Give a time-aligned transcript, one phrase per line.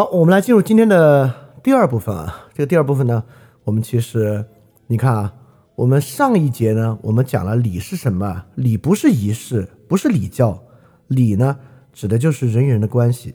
[0.00, 1.30] 好，我们来进入今天的
[1.62, 2.48] 第二部分啊。
[2.54, 3.22] 这个第二部分呢，
[3.64, 4.42] 我们其实
[4.86, 5.34] 你看啊，
[5.74, 8.46] 我们上一节呢，我们讲了礼是什么？
[8.54, 10.62] 礼不是仪式，不是礼教，
[11.08, 11.58] 礼呢，
[11.92, 13.34] 指的就是人与人的关系。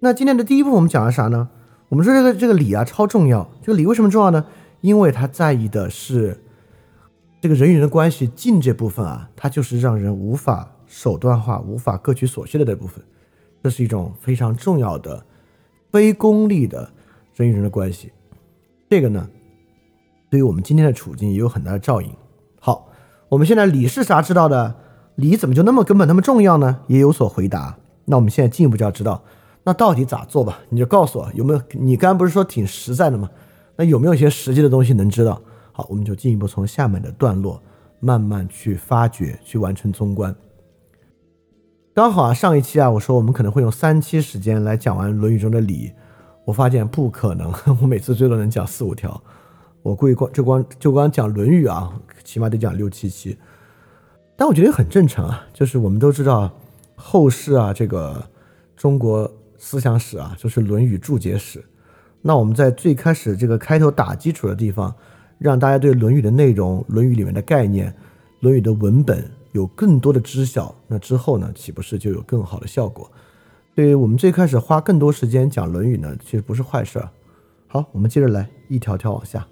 [0.00, 1.48] 那今天的第一步，我们讲了啥呢？
[1.88, 3.50] 我们说这个这个礼啊，超重要。
[3.62, 4.44] 这个礼为什么重要呢？
[4.82, 6.42] 因为它在意的是
[7.40, 8.28] 这个人与人的关系。
[8.28, 13.02] 敬这部分啊，它就是让人无法手段化、无法各取所需的这部分。
[13.62, 15.24] 这是一种非常重要的
[15.90, 16.90] 非功利的
[17.34, 18.12] 人与人的关系。
[18.88, 19.28] 这个呢，
[20.30, 22.10] 对于我们今天的处境也有很大的照应。
[22.60, 22.88] 好，
[23.28, 24.74] 我们现在理是啥知道的？
[25.16, 26.80] 理怎么就那么根本、那么重要呢？
[26.86, 27.76] 也有所回答。
[28.06, 29.22] 那我们现在进一步就要知道。
[29.62, 30.60] 那到底咋做吧？
[30.70, 31.60] 你就告诉我有没有？
[31.72, 33.28] 你刚刚不是说挺实在的吗？
[33.76, 35.40] 那有没有一些实际的东西能知道？
[35.72, 37.62] 好，我们就进一步从下面的段落
[38.00, 40.34] 慢慢去发掘，去完成综观。
[42.00, 45.92] 刚好啊，上一期啊，我说我们可能会用三期时间来讲完《论语》中的礼，
[46.46, 47.52] 我发现不可能，
[47.82, 49.22] 我每次最多能讲四五条，
[49.82, 51.92] 我故意光就光就光讲《论语》啊，
[52.24, 53.36] 起码得讲六七期。
[54.34, 56.50] 但我觉得也很正常啊，就是我们都知道
[56.94, 58.26] 后世啊，这个
[58.74, 59.30] 中国。
[59.58, 61.62] 思想史啊，就是《论语》注解史。
[62.22, 64.94] 那我们在最开始这个开头打基础的地方，
[65.36, 67.92] 让大家对《论语》的内容、《论语》里面的概念、
[68.40, 69.22] 《论语》的文本
[69.52, 70.74] 有更多的知晓。
[70.86, 73.10] 那之后呢，岂不是就有更好的效果？
[73.74, 77.08] 对于我们最开始花更多时间讲《论语》呢，其实不是坏事儿。
[77.68, 79.46] 好，我们接着来一条条往下。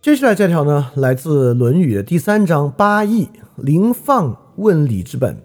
[0.00, 3.28] 接下来这条呢，来自《论语》的第三章八义。
[3.56, 5.36] 临放问礼之本。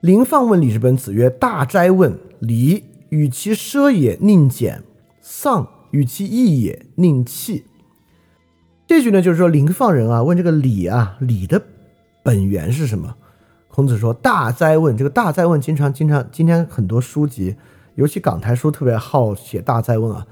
[0.00, 4.82] 临放问礼之本，子曰：“大斋问礼，与其奢也，宁俭；
[5.22, 7.66] 丧，与其易也，宁弃。”
[8.84, 11.62] 这句呢，就是说临放人啊，问这个礼啊，礼的
[12.24, 13.14] 本源是什么？
[13.68, 17.54] 孔子说：“大斋问。”这个大斋问，经常经常，今天很多书籍，
[17.94, 20.26] 尤其港台书，特别好写大斋问啊。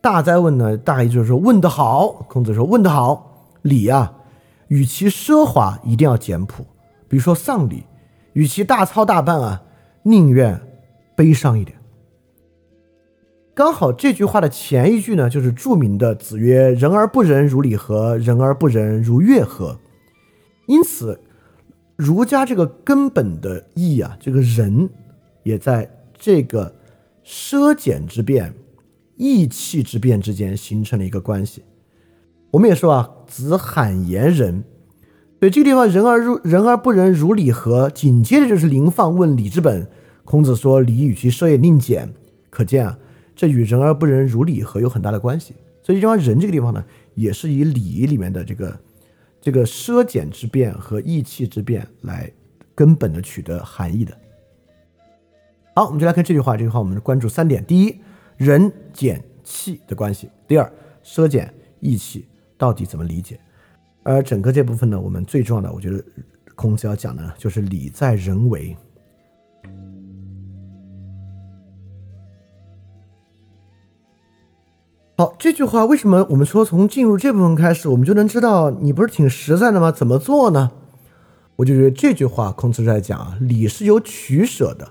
[0.00, 2.08] 大哉问呢，大意就是说问得好。
[2.28, 4.14] 孔子说问得好，礼啊，
[4.68, 6.66] 与其奢华，一定要简朴。
[7.06, 7.84] 比如说丧礼，
[8.32, 9.62] 与其大操大办啊，
[10.04, 10.60] 宁愿
[11.14, 11.76] 悲伤一点。
[13.54, 18.16] 刚好这句话的前一句呢，就是著名的“子曰：人而不仁，如礼何？
[18.16, 19.78] 人而不仁，如乐何？”
[20.66, 21.20] 因此，
[21.96, 24.88] 儒家这个根本的义啊，这个仁，
[25.42, 26.74] 也在这个
[27.24, 28.54] 奢俭之变。
[29.16, 31.62] 义气之变之间形成了一个关系。
[32.52, 34.64] 我们也说啊，子罕言仁，
[35.38, 39.86] 对这个地方“人而如人而不仁，如礼何？”紧接着就是“临放问礼之本”。
[40.24, 42.14] 孔子说：“礼与其奢也，宁俭。”
[42.48, 42.98] 可见啊，
[43.42, 45.52] 这与“人而不仁，如礼何”有很大的关系。
[45.82, 46.84] 所以，这地方“仁”这个地方呢，
[47.16, 48.80] 也是以礼里面的这个
[49.40, 52.30] 这个奢俭之变和义气之变来
[52.72, 54.16] 根本的取得含义的。
[55.74, 56.56] 好，我们就来看这句话。
[56.56, 57.98] 这句话我们关注三点：第一。
[58.36, 60.30] 仁俭气的关系。
[60.46, 60.72] 第二，
[61.04, 63.40] 奢俭义气到底怎么理解？
[64.04, 66.00] 而整个这部分呢，我们最重要的，我觉得
[66.54, 68.76] 孔子要讲的，就是礼在人为。
[75.14, 79.92] 好，这句话为什么我们说从进入这部分开始，我们就能知道你不是挺实在的吗？
[79.92, 80.70] 怎么做呢？
[81.56, 84.88] 我就觉得这句话，孔子在讲啊，礼是有取舍的。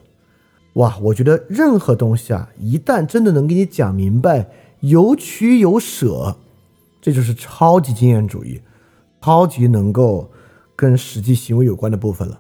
[0.73, 4.47] 哇，我觉得任何东西啊，一旦真的能给你讲明白，
[4.81, 6.37] 有取有舍，
[7.01, 8.61] 这就是超级经验主义，
[9.21, 10.29] 超级能够
[10.75, 12.39] 跟实际行为有关的部分了。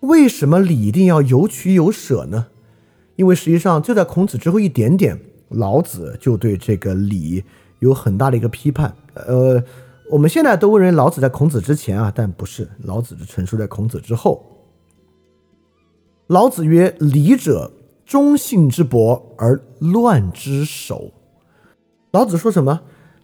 [0.00, 2.46] 为什么礼一定要有取有舍呢？
[3.16, 5.20] 因为实际上就在孔子之后一点点，
[5.56, 7.42] 老子就对这个礼
[7.78, 8.94] 有很大的一个批判。
[9.14, 9.62] 呃，
[10.10, 14.44] 我们现在都认为老子在孔子之前啊，但不是，老子的陈述在孔子之后。
[16.26, 17.70] 老子曰：“礼者，
[18.06, 21.12] 忠信之薄而乱之首。”
[22.12, 22.80] 老子说什么？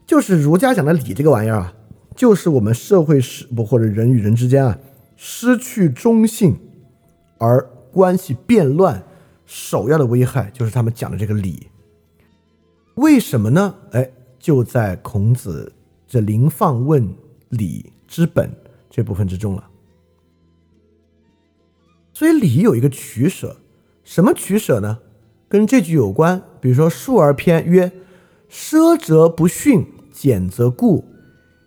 [0.07, 1.73] 就是儒家讲的礼这个玩意儿啊，
[2.17, 4.77] 就是我们社会是不或者人与人之间啊，
[5.17, 6.59] 失去忠信
[7.39, 9.03] 而关系变乱，
[9.47, 11.69] 首要的危害就是他们讲的这个礼。
[13.01, 13.75] 为什么呢？
[13.93, 15.73] 哎，就在孔子
[16.07, 17.15] 这“临放问
[17.49, 18.55] 礼之本”
[18.91, 19.71] 这部分之中了。
[22.13, 23.57] 所以礼有一个取舍，
[24.05, 24.99] 什么取舍呢？
[25.49, 26.43] 跟这句有关。
[26.61, 27.91] 比如说《述而篇》曰
[28.53, 31.07] ：“奢则不逊，俭则固。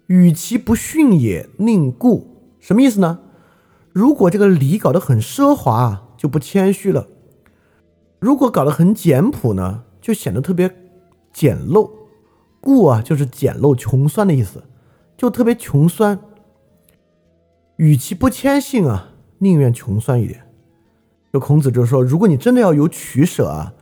[0.05, 2.27] 与其不逊也，宁固。”
[2.61, 3.21] 什么意思呢？
[3.91, 7.07] 如果这个礼搞得很奢华，就不谦虚了；
[8.19, 10.69] 如果搞得很简朴呢，就显得特别
[11.33, 11.89] 简陋。
[12.61, 14.63] 固啊，就是简陋、穷酸的意思，
[15.17, 16.17] 就特别穷酸。
[17.75, 19.09] 与其不谦逊啊，
[19.39, 20.45] 宁愿穷酸一点。
[21.33, 23.73] 就孔子就说，如果你真的要有取舍啊，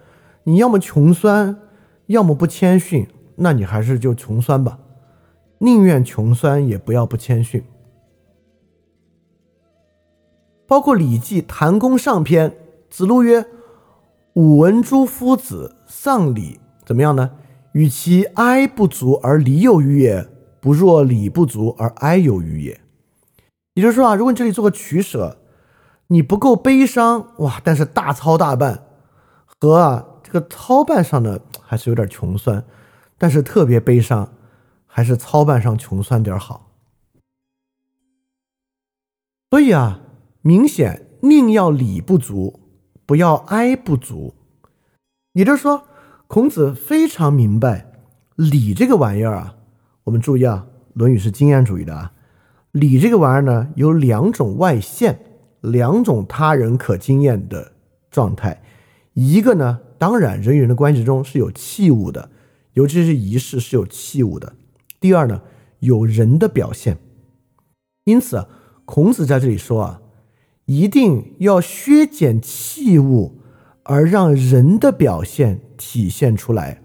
[0.46, 1.60] 你要么穷酸，
[2.08, 4.80] 要么不谦逊，那你还是就穷酸吧，
[5.60, 7.64] 宁愿穷酸也不要不谦逊。
[10.66, 12.50] 包括《礼记·谭公上篇》，
[12.90, 13.46] 子路曰
[14.34, 17.32] ：“吾闻诸夫子丧礼怎么样呢？
[17.72, 20.28] 与其哀不足而礼有余也，
[20.60, 22.82] 不若礼不足而哀有余也。”
[23.76, 25.38] 也就是说啊，如果你这里做个取舍，
[26.08, 28.84] 你不够悲伤哇，但是大操大办，
[29.46, 32.62] 和啊这个操办上呢还是有点穷酸，
[33.18, 34.34] 但是特别悲伤，
[34.86, 36.74] 还是操办上穷酸点好。
[39.50, 40.02] 所以啊。
[40.44, 42.60] 明显宁要礼不足，
[43.06, 44.34] 不要哀不足。
[45.34, 45.84] 也就是说，
[46.34, 47.92] 孔子非常明白
[48.38, 49.58] 礼这个玩意儿啊。
[50.06, 52.14] 我们注意啊，《论语》是经验主义的啊。
[52.72, 55.20] 礼这个玩意儿呢，有两种外现，
[55.60, 57.74] 两种他人可经验的
[58.10, 58.64] 状态。
[59.12, 62.30] 一个呢，当然人与人的关系中是有器物的，
[62.76, 64.54] 尤其是仪式是有器物的。
[65.02, 65.42] 第二呢，
[65.80, 66.98] 有人的表现。
[68.06, 68.48] 因此，
[68.86, 70.02] 孔子在这里说啊。
[70.64, 73.41] 一定要削减器物，
[73.92, 76.82] 而让人的表现体现出来。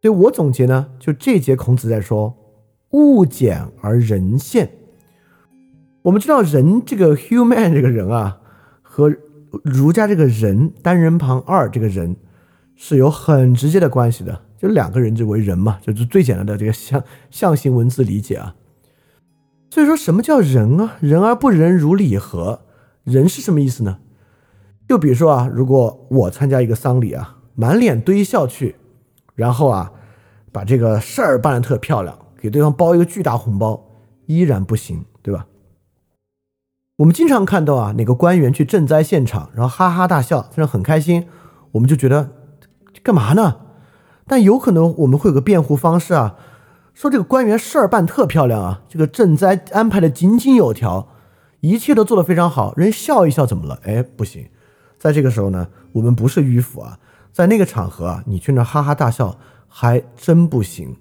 [0.00, 2.34] 对我总结呢，就这节孔子在说
[2.90, 4.68] 物减而人现。
[6.02, 8.40] 我们知道人这个 human 这个人啊，
[8.82, 9.14] 和
[9.62, 12.16] 儒家这个人单人旁二这个人
[12.74, 18.56] 是有很直接的关系的，就两个人就为人嘛，就是最简单的这个象象形文字理解啊。
[19.70, 20.96] 所以说什么叫人啊？
[20.98, 22.62] 人而不仁，如礼何？
[23.04, 23.98] 人是什么意思呢？
[24.88, 28.76] 就比如说啊，如果我参加一个丧礼啊，满脸堆笑去，
[29.34, 29.92] 然后啊，
[30.50, 33.84] 把这个事儿办得特漂亮，给对方包一个巨大红包，
[34.24, 35.46] 依然不行，对吧？
[36.96, 41.28] 我们经常看到啊，哪个官员去赈灾现场，然后哈哈大笑，非常很开心，
[41.72, 42.30] 我们就觉得
[43.02, 43.60] 干嘛呢？
[44.26, 46.36] 但有可能我们会有个辩护方式啊。
[46.94, 51.08] 说这个官员事儿办特漂亮啊，这个赈灾安排的井井有条，
[51.60, 53.78] 一切都做得非常好，人笑一笑怎么了？
[53.84, 54.48] 哎，不行，
[54.98, 56.98] 在这个时候呢，我们不是迂腐啊，
[57.32, 60.96] 在那个场合啊，你去那哈哈大笑还真不行。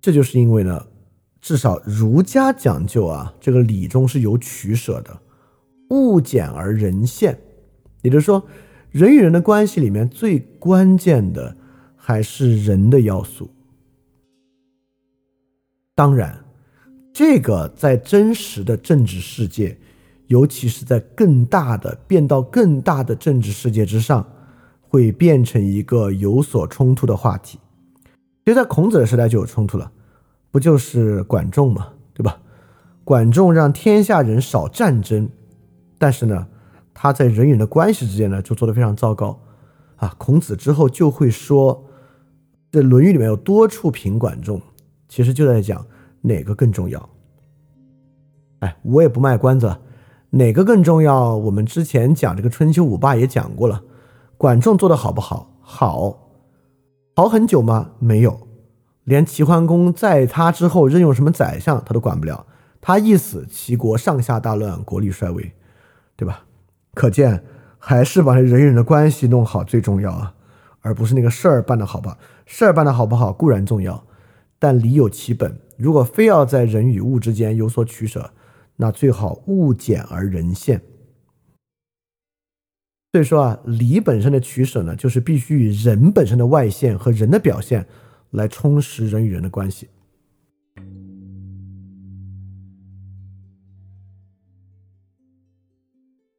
[0.00, 0.86] 这就是因为呢，
[1.40, 5.20] 至少儒家讲究啊，这个礼中是有取舍的，
[5.90, 7.38] 物简而人现，
[8.02, 8.42] 也就是说，
[8.90, 11.56] 人与人的关系里面最关键的。
[12.02, 13.48] 还是人的要素。
[15.94, 16.42] 当然，
[17.12, 19.78] 这个在真实的政治世界，
[20.30, 24.24] 尤其是在更大的变到更大的政治世界之上，
[24.80, 27.58] 会变成一个有所冲突的话题。
[28.44, 29.90] 其实，在孔子的时代就有冲突了，
[30.50, 32.40] 不就是管仲嘛，对吧？
[33.02, 35.28] 管仲让天下人少战争，
[35.98, 36.46] 但是呢，
[36.94, 39.40] 他在人与人的关系之间呢，就做得非常糟糕
[39.96, 40.14] 啊。
[40.16, 41.86] 孔子之后就会说。
[42.72, 44.62] 这《论语》里面有多处评管仲，
[45.08, 45.84] 其实就在讲
[46.20, 47.10] 哪个更重要。
[48.60, 49.80] 哎，我也不卖关子了，
[50.30, 51.36] 哪个更重要？
[51.36, 53.82] 我们之前讲这个春秋五霸也讲过了，
[54.36, 55.50] 管仲做的好不好？
[55.60, 56.30] 好，
[57.16, 57.90] 好很久吗？
[57.98, 58.46] 没有，
[59.04, 62.46] 连齐桓公在他之后任用什么宰相，他都管不了。
[62.80, 65.52] 他一死，齐国上下大乱，国力衰微，
[66.16, 66.44] 对吧？
[66.94, 67.42] 可见
[67.78, 70.34] 还是把人与人的关系弄好最重要啊，
[70.80, 72.16] 而不是那个事儿办得好吧？
[72.46, 74.04] 事儿办得好不好固然重要，
[74.58, 75.58] 但礼有其本。
[75.76, 78.30] 如果非要在人与物之间有所取舍，
[78.80, 80.80] 那最好物简而人现。
[83.12, 87.86] 所以说啊，礼本身的取舍呢，就是必须以人本身的外现和人的表现
[88.30, 89.88] 来充实人与人的关系。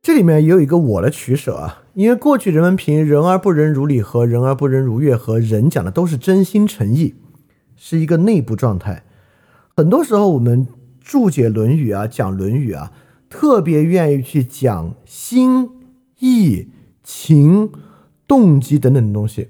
[0.02, 1.84] 这里面也有一个我的取舍啊。
[1.94, 7.14] 因为过去人们评“人而不仁，如礼何；人而不仁，如乐何”，人讲的都是真心诚意，
[7.76, 9.04] 是一个内部状态。
[9.76, 10.66] 很多时候，我们
[11.02, 12.94] 注解《论语》啊，讲《论语》啊，
[13.30, 15.70] 特别愿意去讲心
[16.20, 16.70] 意、
[17.04, 17.72] 情、
[18.28, 19.50] 动机等等的东西。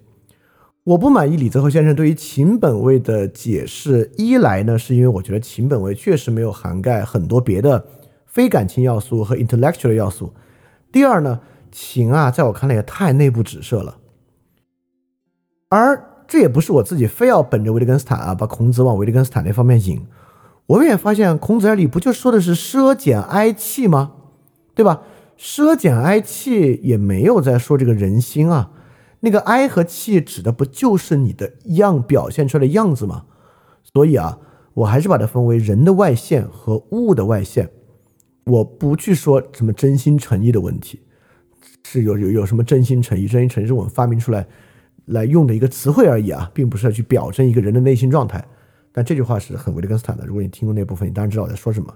[0.84, 7.86] 我不满意李泽厚先生对于情本位的解释，一来呢，是因为我觉得情本位确实没有涵盖很多别的
[8.25, 10.34] 非感情要素和 intellectual 要素；
[10.91, 11.41] 第二呢。
[11.74, 13.96] 情啊，在我看来也太内部指涉了，
[15.70, 20.05] 而这也不是我自己非要本着维特根斯坦啊，把孔子往维特根斯坦那方面引。
[20.72, 24.13] 我们也发现，孔子这里不就说的是奢俭哀戚吗？
[24.74, 25.01] 对吧？
[25.38, 28.72] 奢俭哀戚也没有在说这个人心啊，
[29.20, 33.25] 那个哀和戚指的不就是你的样表现出来的样子吗？
[33.94, 34.40] 所以啊，
[34.75, 37.70] 我还是把它分为人的外现和物的外现。
[38.46, 41.01] 我不去说什么真心诚意的问题，
[41.84, 43.28] 是有有有什么真心诚意？
[43.28, 44.48] 真心诚意是我们发明出来
[45.08, 48.46] 来用的一个词汇而已啊，并不是要去表征一个人的内心状态。
[48.91, 51.93] 但这句话是很维特根斯坦的，如果你听过那部分，你当然知道我在说什么。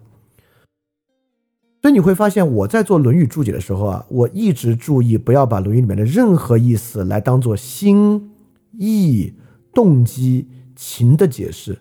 [1.82, 8.32] 所以你会发现，我在做《论语》注解的时候啊，我一直注意不要把《论语》里面的任何意思来当做心、
[8.72, 9.34] 意、
[9.72, 11.78] 动机、情的解释，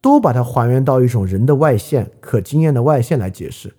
[0.00, 3.74] 都把它还原到一种人的外现、可经验的外现来解释，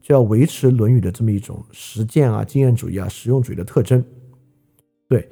[0.00, 4.02] 就要维持《论语》的这么一种实践啊、经验主义啊、实用主义的特征。
[5.08, 5.28] 对，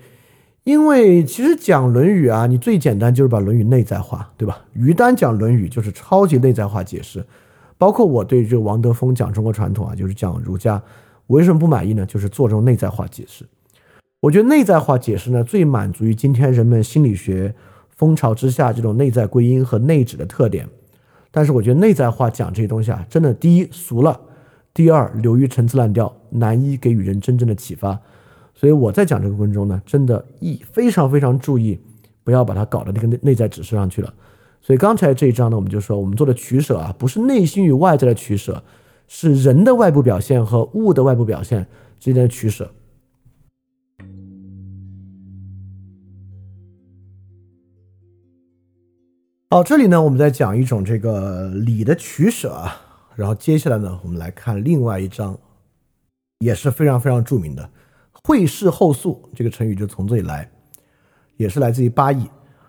[0.64, 4.62] 因为其实讲《论语》啊，你最简单就是把《论语》内在化，对吧？
[4.74, 7.24] 于丹讲《论语》就是超级内在化解释。
[7.78, 10.82] 包括我对这个王德峰讲中国传统啊，就是讲儒家，
[11.26, 12.04] 我为什么不满意呢？
[12.04, 13.46] 就是做这种内在化解释。
[14.20, 17.54] 我觉得内在化解释呢，最满足于今天人们心理学
[17.96, 20.68] 风潮之下这种内在归因和内指的特点。
[21.30, 24.20] 但是我觉得内在化讲这些东西啊，真的第一俗了，
[24.74, 27.98] 第二流于陈词滥调，难以给予人真正的启发。
[28.60, 31.80] 所以我在讲这个过程中呢，真的意非常非常注意，
[32.22, 34.12] 不要把它搞到那个内内在指示上去了。
[34.60, 38.62] 所以刚才这一章呢，我们就说我们做的取舍啊，不是内心与外在的取舍，
[39.08, 41.66] 是人的外部表现和物的外部表现
[41.98, 42.70] 之间的取舍。
[49.48, 52.76] 好，这里呢，我们在讲一种这个理的取舍啊，
[53.16, 55.38] 然后接下来呢，我们来看另外一章，
[56.40, 57.70] 也是非常非常著名的
[58.22, 60.50] “会事后素”这个成语就从这里来，
[61.36, 62.28] 也是来自于八义。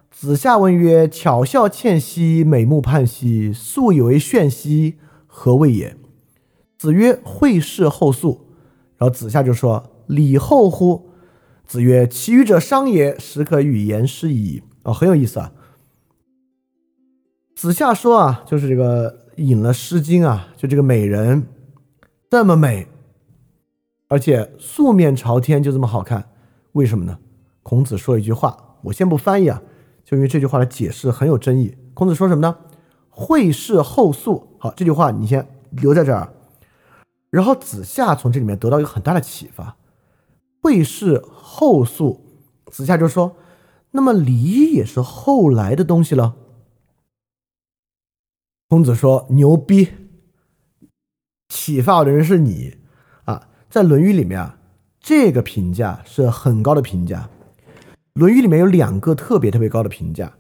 [0.10, 5.96] 子夏问曰：“巧笑倩兮，美目盼兮，素以为炫兮，何谓也？”
[6.78, 8.48] 子曰：“会事后素。”
[8.98, 11.10] 然后子夏就说：“礼后乎？”
[11.66, 15.54] 子曰：“其余者商也，时可与言师矣。”哦，很有意思啊。
[17.56, 21.48] 子夏说啊，就是这个引了《诗经》啊，就这个美人
[22.30, 22.88] 这么美，
[24.12, 26.32] 而且素面朝天，就这么好看，
[26.74, 27.18] 为什么呢？
[27.64, 29.62] 孔子说一句话，我先不翻译啊。
[30.04, 32.58] 就因为这句话的解释很有争议，孔子说什么呢？
[33.08, 34.58] 会事后素。
[34.60, 36.34] 好，这句话你先留在这儿。
[37.30, 39.78] 然后子夏从这里面得到一个很大的启发。
[40.62, 42.20] 会事后素，
[42.70, 43.38] 子夏就说
[43.92, 46.36] ：“那么礼也是后来的东西了。”
[48.68, 49.88] 孔子说：“牛逼！
[51.48, 52.81] 启发我的人是你！
[53.72, 54.58] 在《论语》里面啊，
[55.00, 57.30] 这个评价是很高的评价。”
[58.14, 60.34] 《论语》里面有两个特别特别高的评价，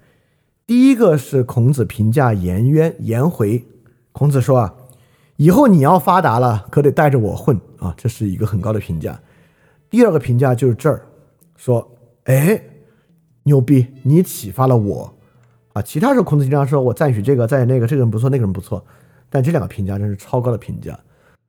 [0.67, 3.63] 第一个是孔子评价颜渊颜回，
[4.11, 4.75] 孔子说啊，
[5.37, 9.17] 以后你要发达了，可得带着我混啊，这是一个很高的评价。
[9.89, 11.01] 第二个评价就是这儿
[11.55, 11.89] 说，
[12.25, 12.61] 哎，
[13.43, 15.13] 牛逼，你启发了我
[15.71, 15.81] 啊。
[15.81, 18.85] 其他时候孔子经常说我赞许这个赞许那个，这个人不错，那个人不错，
[19.29, 20.91] 但这两个评价真是超高的评价，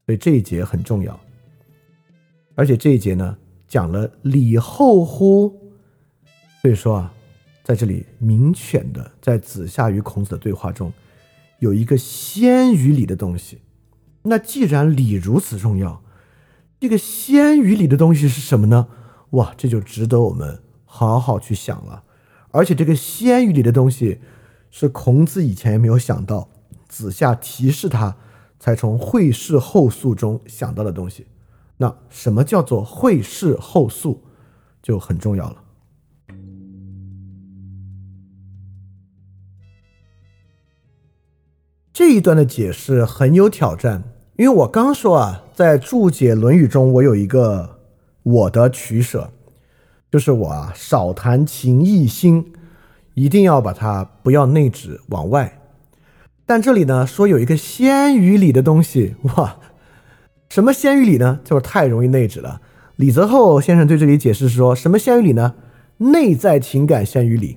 [0.06, 1.18] 所以这一节很重要。
[2.54, 5.72] 而且这一节呢，讲了礼后乎。
[6.60, 7.12] 所以说啊，
[7.64, 10.92] 在这里明显的在子夏与孔子的对话中，
[11.58, 13.58] 有一个先于礼的东西。
[14.22, 16.02] 那既然礼如此重要，
[16.78, 18.88] 这个先于礼的东西是什么呢？
[19.30, 22.04] 哇，这就值得我们好好去想了。
[22.50, 24.20] 而且这个先于礼的东西，
[24.70, 26.48] 是孔子以前也没有想到，
[26.86, 28.16] 子夏提示他，
[28.60, 31.26] 才从会事后素中想到的东西。
[31.82, 34.22] 那什么叫做会事后素，
[34.80, 35.56] 就很重要了。
[41.92, 44.04] 这一段的解释很有挑战，
[44.36, 47.80] 因为我刚说啊，在注解《论语》中，我有一个
[48.22, 49.32] 我的取舍，
[50.08, 52.52] 就是我啊少谈情义心，
[53.14, 55.60] 一定要把它不要内指往外。
[56.46, 59.58] 但这里呢说有一个先于礼的东西，哇，
[60.52, 61.40] 什么先于礼呢？
[61.42, 62.60] 就是太容易内指了。
[62.96, 65.54] 李泽厚先生对这里解释说什么先于礼呢？
[65.96, 67.56] 内在情感先于礼。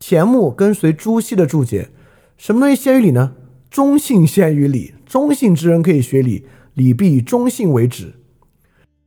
[0.00, 1.90] 钱穆跟随朱熹的注解，
[2.38, 3.34] 什么东西先于礼呢？
[3.68, 8.14] 中性先于礼，中性之人可以学礼，礼必以中性为止。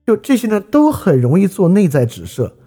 [0.06, 2.58] 就这些呢，都很容易做内在指涉。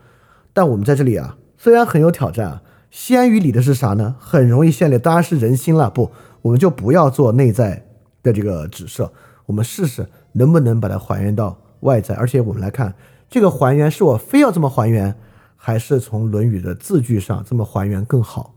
[0.53, 4.17] 但我们在这里啊，虽然很有挑战啊，先于礼的是啥呢？
[4.19, 5.89] 很容易先礼，当然是人心了。
[5.89, 7.87] 不，我们就不要做内在
[8.25, 9.13] 的这个指涉，
[9.47, 12.15] 我们试试能不能把它还原到外在。
[12.15, 12.95] 而且我们来看，
[13.29, 15.17] 这个还原是我非要这么还原，
[15.57, 18.55] 还是从《论语》的字句上这么还原更好？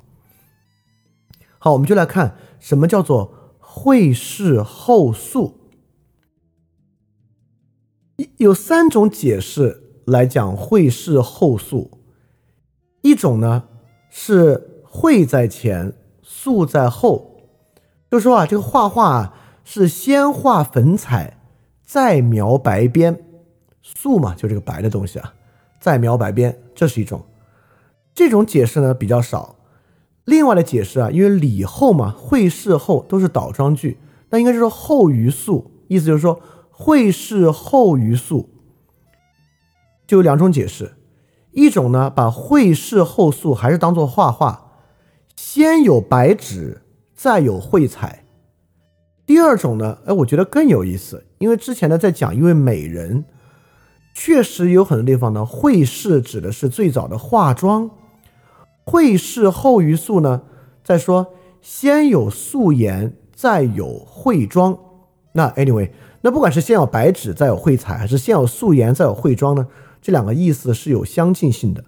[1.58, 2.38] 好，我们就来看。
[2.60, 5.60] 什么叫做会事后素？
[8.38, 12.00] 有三种解释来讲会事后素。
[13.02, 13.66] 一种呢
[14.10, 17.42] 是会在前，素在后，
[18.10, 21.35] 就说啊，这个画画是先画粉彩，
[21.96, 23.18] 再描白边，
[23.82, 25.34] 素嘛，就这个白的东西啊，
[25.80, 27.24] 再描白边，这是一种。
[28.14, 29.56] 这种解释呢比较少。
[30.26, 33.98] 另外的解释啊，因为礼后嘛，会试后都是倒装句，
[34.30, 38.50] 那应该是说后于素，意思就是说会试后于素，
[40.06, 40.96] 就有两种解释。
[41.52, 44.82] 一种呢，把会试后素还是当做画画，
[45.38, 46.82] 先有白纸，
[47.14, 48.25] 再有绘彩。
[49.26, 53.26] 第二种呢，哎，我觉得更有意思，因为之前呢在讲一位美人，
[54.14, 57.90] 确实有很多地方呢，会试指的是最早的化妆。
[58.86, 60.44] 绘事后于素呢？
[60.84, 64.78] 再说，先有素颜，再有会妆。
[65.32, 65.90] 那 anyway，
[66.22, 69.68] 那不管是先有白纸，再有绘彩，还是先有素颜，再有绘妆呢？
[70.04, 71.84] 这两个意思是有相近性的。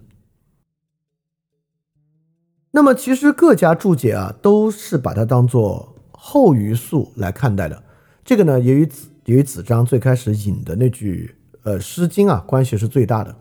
[2.71, 7.82] 那么其实各家注解啊，都是把它当做后于素来看待的。
[8.25, 13.34] 这个呢，也与子也与子张最开始引的那句呃《诗经》啊关系是最大的。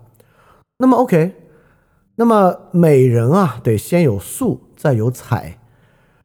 [0.78, 1.34] 那么 OK。
[2.18, 5.58] 那么美人啊，得先有素，再有彩。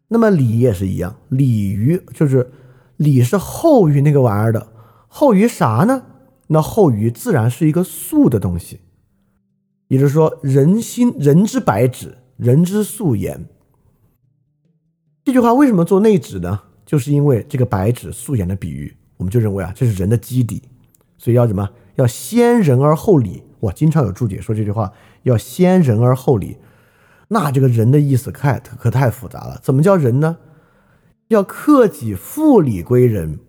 [0.08, 2.50] 那么礼也是一样，礼于就是
[2.96, 4.72] 礼是后于那个玩意儿的，
[5.10, 6.04] 后于啥呢？
[6.48, 8.80] 那后于自然是一个素的东西。
[9.90, 13.46] 也就是说，人心人之白纸，人之素颜。
[15.32, 16.60] 这句话为什么做内指呢？
[16.86, 20.62] 就是因为这个白纸素颜的比喻，我们就认为啊，这是人的基底，
[21.18, 21.70] 所以要什么？
[21.96, 23.42] 要先人而后礼。
[23.62, 24.92] 哇，经常有注解说这句话。
[25.24, 26.58] 要先人而后礼，
[27.30, 29.58] 那这个人的意思太可太复杂了。
[29.64, 30.36] 怎么叫人呢？
[31.30, 33.40] 要克己复礼归人，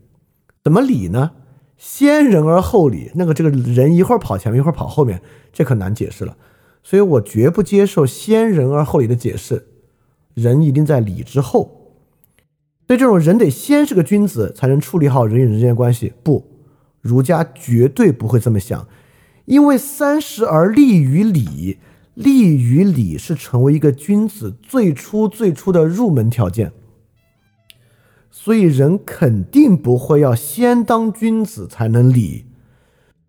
[0.63, 1.33] 怎么礼呢？
[1.77, 5.21] 先人而后礼，那个这个人一会儿跑前面，一会儿跑后面，
[5.53, 6.37] 这可难解释了。
[6.85, 9.67] 所以我绝不接受先人而后礼的解释。
[10.35, 11.95] 人一定在礼之后，
[12.87, 16.13] 对这种人得先是个君子，才能处理好人与人之间的关系。
[16.23, 16.45] 不，
[17.01, 18.87] 儒家绝对不会这么想。
[19.45, 21.79] 因为三十而立于礼，
[22.15, 26.73] 立于礼是成为一个君子最初最初的入门条件，
[28.31, 32.45] 所以人肯定不会要先当君子才能礼，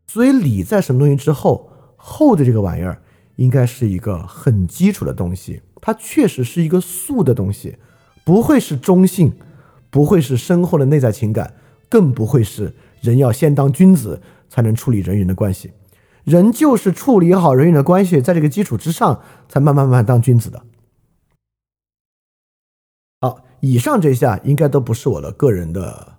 [0.05, 3.01] 所以礼在什么东西之后，后的这个玩意儿
[3.37, 7.77] 应该是一个很基础的东西，它确实是一个素的东西，
[8.23, 9.33] 不会是中性，
[9.89, 11.55] 不会是深厚的内在情感，
[11.89, 15.73] 更不会是人要先当君子才能处理人与人的关系。
[16.23, 20.63] 人就是处理好人与人的关系，在这个基础之上，才慢慢慢慢当君子的。
[23.19, 26.13] 好，以上这些，应该都不是我的个人的，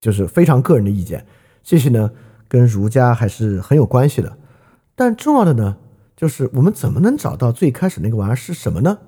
[0.00, 1.26] 就是非常个人的意见。
[1.62, 2.10] 这些呢，
[2.48, 4.38] 跟儒家还是很有关系的。
[4.94, 5.76] 但重要的呢，
[6.20, 8.98] 就是我们怎么能找到最开始那个玩意儿是什么呢？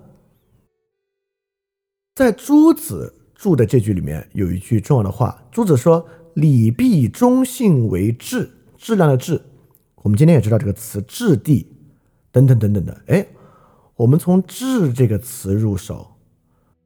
[2.14, 8.48] 在朱子注的这句里面有一句重要的话，朱子说：“礼必忠信为质，
[8.78, 9.38] 质量的质。”
[10.00, 11.66] 我们今天也知道这个词“质地”
[12.32, 13.26] 等等等等的，哎，
[13.94, 16.14] 我们从“质”这个词入手，《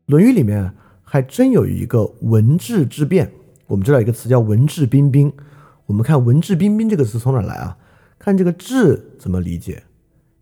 [0.07, 3.31] 论语》里面还真有一个文质之辩。
[3.69, 5.33] 我们知道一个词叫“文质彬彬”，
[5.87, 7.79] 我们看“文质彬彬”这个词从哪来啊？
[8.19, 9.85] 看这个“质”怎么理解？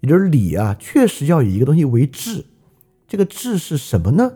[0.05, 2.45] 也就是礼啊，确实要以一个东西为质。
[3.09, 4.35] 这个“质”是什么呢？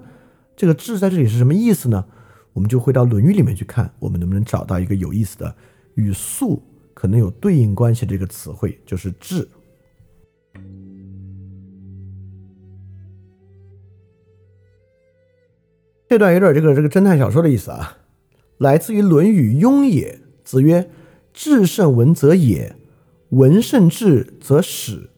[0.57, 2.07] 这个“质”在这里是什么意思呢？
[2.55, 5.55] 我们就回到《论语》里面去看，我们能不能找到一个有意思的
[5.97, 6.63] 与“素”。
[6.95, 9.47] 可能有对应关系的这个词汇就是“治”。
[16.09, 17.99] 这段有点这个这个侦探小说的意思啊，
[18.57, 20.15] 来自于《论语·雍也》。
[20.43, 20.91] 子曰
[21.35, 22.75] ：“智胜文则也，
[23.29, 25.11] 文胜智则始。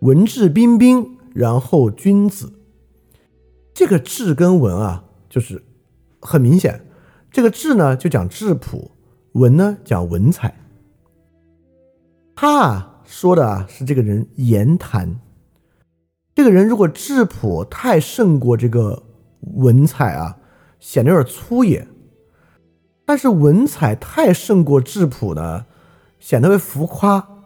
[0.00, 2.52] 文质彬彬，然后君子。”
[3.72, 5.62] 这个“质”跟“文”啊，就是
[6.20, 6.86] 很明显。
[7.30, 8.90] 这个“质”呢，就讲质朴
[9.40, 10.54] ；“文”呢，讲文采。
[12.34, 15.20] 他啊说的啊是这个人言谈，
[16.34, 19.02] 这个人如果质朴太胜过这个
[19.56, 20.38] 文采啊，
[20.78, 21.86] 显得有点粗野；
[23.04, 25.66] 但是文采太胜过质朴呢，
[26.18, 27.39] 显得会浮夸。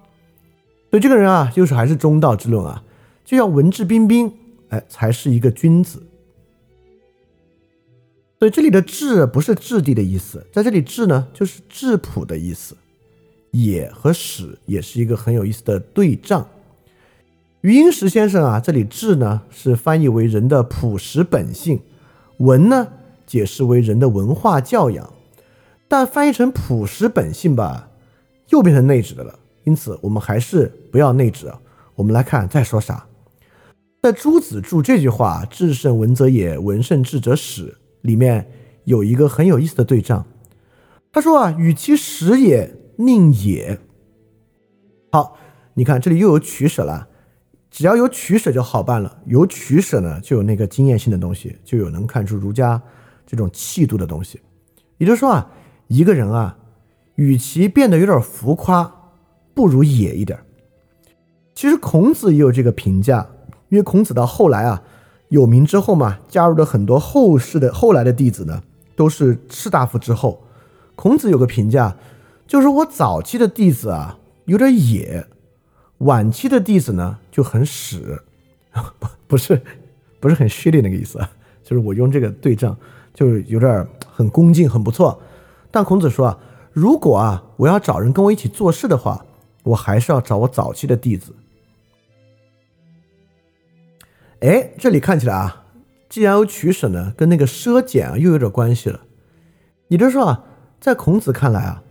[0.95, 2.81] 所以这个人啊，就是还是中道之论啊，
[3.25, 4.33] 就要文质彬彬，
[4.69, 6.01] 哎，才是一个君子。
[8.39, 12.77] 所以这里的质不是质地的意思，在这里质呢就是质朴的意思。
[13.51, 16.47] 也和史也是一个很有意思的对仗。
[17.63, 21.81] 余英时先生啊，这里质呢是翻译为人的朴实本性，
[22.37, 22.87] 文呢
[23.27, 25.13] 解释为人的文化教养，
[25.89, 27.89] 但翻译成朴实本性吧，
[28.51, 29.41] 又变成内指的了。
[29.65, 31.53] 因此，我们还是不要内指。
[31.95, 33.07] 我们来看再说啥。
[34.03, 38.47] 在朱子注这句话“智胜文则也，文胜智则始”里面，
[38.85, 40.27] 有一个很有意思的对仗。
[41.11, 43.79] 他说啊，与其食也，宁也。
[45.11, 45.39] 好，
[45.75, 47.09] 你看这里又有取舍了。
[47.71, 49.19] 只要有取舍就好办了。
[49.27, 52.81] 有取舍呢，就有那个经验性的东西，就有能看出儒家
[53.27, 54.41] 这种气度的东西。
[54.99, 55.51] 也就是说啊，
[55.87, 56.57] 一个人啊，
[57.15, 59.04] 与其变得有点浮夸，
[59.55, 60.39] 不如野一点。
[61.55, 63.27] 其实孔子也有这个评价，
[63.69, 64.83] 因为孔子到后来啊
[65.29, 68.63] 有名之后嘛，加入了很多后世的后来的弟子呢，
[68.97, 70.43] 都是士大夫之后。
[70.97, 71.97] 孔子有个评价，
[72.47, 75.27] 就是我早期的弟子啊有点野，
[75.99, 78.21] 晚期的弟子呢就很屎，
[78.99, 79.61] 不 不是
[80.21, 81.19] 不是很虚的那个意思，
[81.63, 82.77] 就是我用这个对仗，
[83.13, 85.21] 就是有点很恭敬，很不错。
[85.71, 86.39] 但孔子说啊，
[86.73, 89.25] 如果啊我要找人跟我一起做事的话，
[89.65, 91.35] 我还是要找我早期的弟子。
[94.41, 95.65] 哎，这里看起来啊，
[96.09, 99.01] 既然有取舍呢，跟那个奢俭啊又有点关系了。
[99.89, 100.45] 也就是说啊，
[100.81, 101.83] 在孔子看来啊，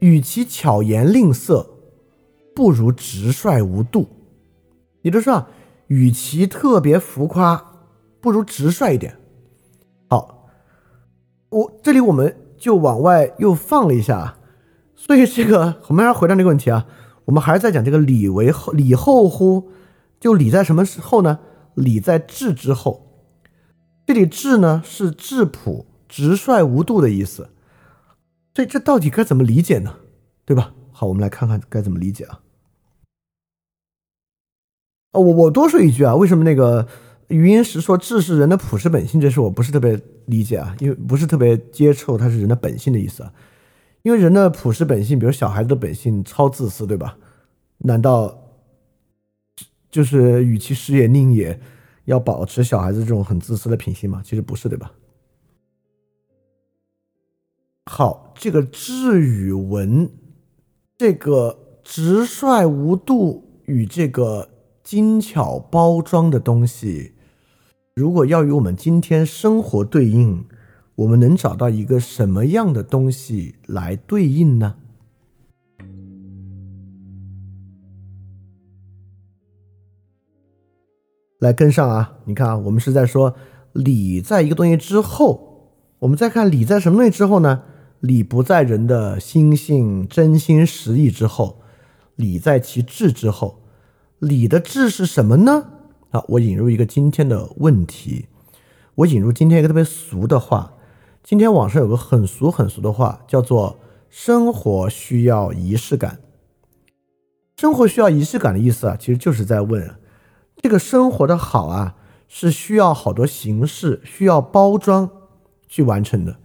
[0.00, 1.68] 与其巧言令色，
[2.54, 4.08] 不如直率无度。
[5.02, 5.48] 也就是说啊，
[5.86, 7.80] 与其特别浮夸，
[8.20, 9.16] 不如直率一点。
[10.08, 10.50] 好，
[11.48, 14.38] 我这里我们就往外又放了一下啊，
[15.02, 16.86] 所以这个我们还是回到这个问题啊，
[17.24, 19.70] 我们还是在讲这个礼为后，礼后乎？
[20.20, 21.40] 就礼在什么时候呢？
[21.74, 23.24] 礼在质之后，
[24.06, 27.48] 这里质呢是质朴、直率、无度的意思，
[28.54, 29.96] 所以这到底该怎么理解呢？
[30.44, 30.74] 对吧？
[30.92, 32.40] 好，我们来看看该怎么理解啊。
[35.12, 36.86] 哦，我我多说一句啊，为什么那个
[37.28, 43.32] 余英时说质是人的朴实本性，这事我不是特别理解啊，因为不是特别接受它是人的本性的意思啊。
[44.02, 47.18] 因为人的朴实本性，比如小孩子的本性超自私，对吧？
[47.78, 48.36] 难道？
[49.90, 51.60] 就是与其食也宁也，
[52.04, 54.22] 要保持小孩子这种很自私的品性吗？
[54.24, 54.92] 其实不是，对吧？
[57.86, 60.08] 好，这个智与文，
[60.96, 64.48] 这个直率无度与这个
[64.84, 67.14] 精巧包装的东西，
[67.96, 70.46] 如果要与我们今天生活对应，
[71.00, 74.74] 我们能找到一个什么样的东西来对应呢？
[81.38, 82.18] 来跟上啊！
[82.26, 83.34] 你看啊，我们是在说
[83.72, 87.62] 礼在一个东西之后，我们再看礼在什么东西之后呢？
[88.00, 91.62] 礼不在人的心性、真心实意之后，
[92.16, 93.62] 礼在其智之后。
[94.18, 95.64] 礼的智是什么呢？
[96.10, 98.26] 啊，我引入一个今天的问题，
[98.96, 100.74] 我引入今天一个特别俗的话。
[101.22, 103.78] 今天网上有个很俗很俗的话，叫做
[104.08, 106.18] “生活需要仪式感”。
[107.56, 109.96] 生活需要仪式感的意思啊，其实就是在问。
[110.56, 111.94] 这个生活的好啊，
[112.26, 115.10] 是需要好多形式，需要包装
[115.68, 116.38] 去完成的，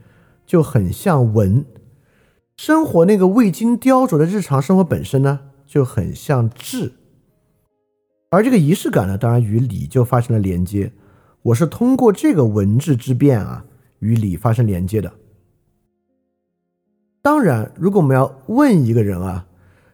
[0.46, 1.66] 就很像文。
[2.58, 6.94] 生活那个未经雕琢的日常生活本身呢，就很像质。
[8.30, 10.92] 而这个仪式感呢，当然与礼就发生了连接。
[11.44, 13.66] 我是通过这个文质之变啊，
[14.06, 15.12] 与礼发生连接的。
[17.24, 19.48] 当然，如果我们要问一个人啊，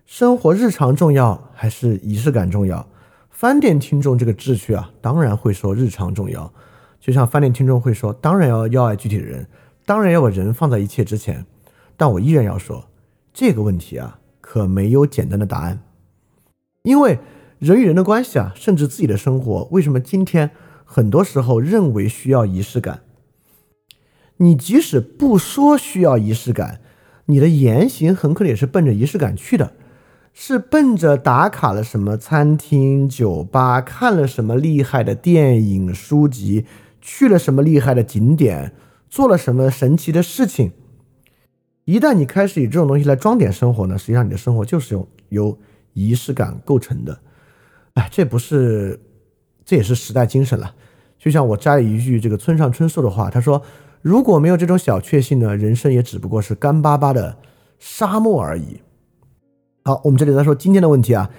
[0.06, 2.86] 生活日常重要还是仪式感重要？
[3.30, 6.52] 饭店听众这个志趣啊，当然会说日常重要，
[7.00, 9.48] 就像饭店听众会说，当然要要爱具体的人，
[9.86, 11.46] 当然要把人放在一切之前。
[11.96, 12.86] 但我依然要说，
[13.34, 15.82] 这个问题啊，可没有简单的答案，
[16.84, 17.20] 因为
[17.60, 20.52] 人与人的关系啊，甚至自己的生活，为什么今天
[20.84, 23.02] 很多时候认为需要仪式感？
[24.42, 26.82] 你即使不说需要仪式感，
[27.28, 29.74] 你的言行很可能也是奔着仪式感去的。
[30.34, 36.66] 是奔着打卡了什么餐厅、酒吧，看了什么厉害的电影、书籍，
[37.02, 38.74] 去了什么厉害的景点，
[39.10, 40.72] 做了什么神奇的事情。
[41.84, 45.60] 一旦你开始以这种东西来装点生活呢，实际上你的生活就是由由
[45.94, 47.20] 仪式感构成的。
[47.96, 48.98] 哎，这不是，
[49.66, 50.74] 这也是时代精神了。
[51.20, 53.62] 就像我摘了一句这个村上春树的话，他说
[54.02, 57.38] ：“如果没有这种小确幸呢，人生也只不过是干巴巴的
[57.80, 58.82] 沙漠而已。”
[59.84, 61.30] 好，我们这里再说今天的问题啊。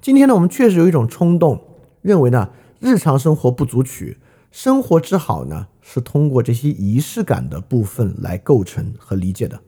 [0.00, 1.60] 今天呢，我们确实有一种冲动，
[2.00, 4.18] 认为呢，日常生活不足取，
[4.50, 9.60] 生活之好呢，是通过这些仪式感的部分来构成和理解的。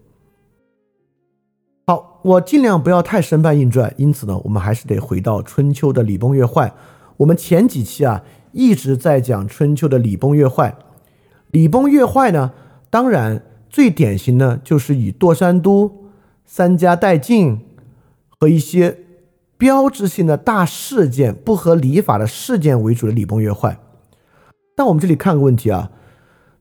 [1.86, 6.72] 好，我尽量不要太生搬硬拽，因此呢，我们还是得回到春秋的礼崩乐坏。
[7.18, 10.76] 我们前几期啊一直在讲春秋的礼崩乐坏，
[11.54, 12.50] 礼崩乐坏呢，
[12.90, 16.10] 当然最典型的就是以堕山都、
[16.44, 17.60] 三家殆尽。
[18.40, 18.98] 和一些
[19.56, 23.78] 标志性的大事件、不合礼法的事件为主的礼崩乐坏。
[24.76, 25.92] 但我们这里看个问题啊，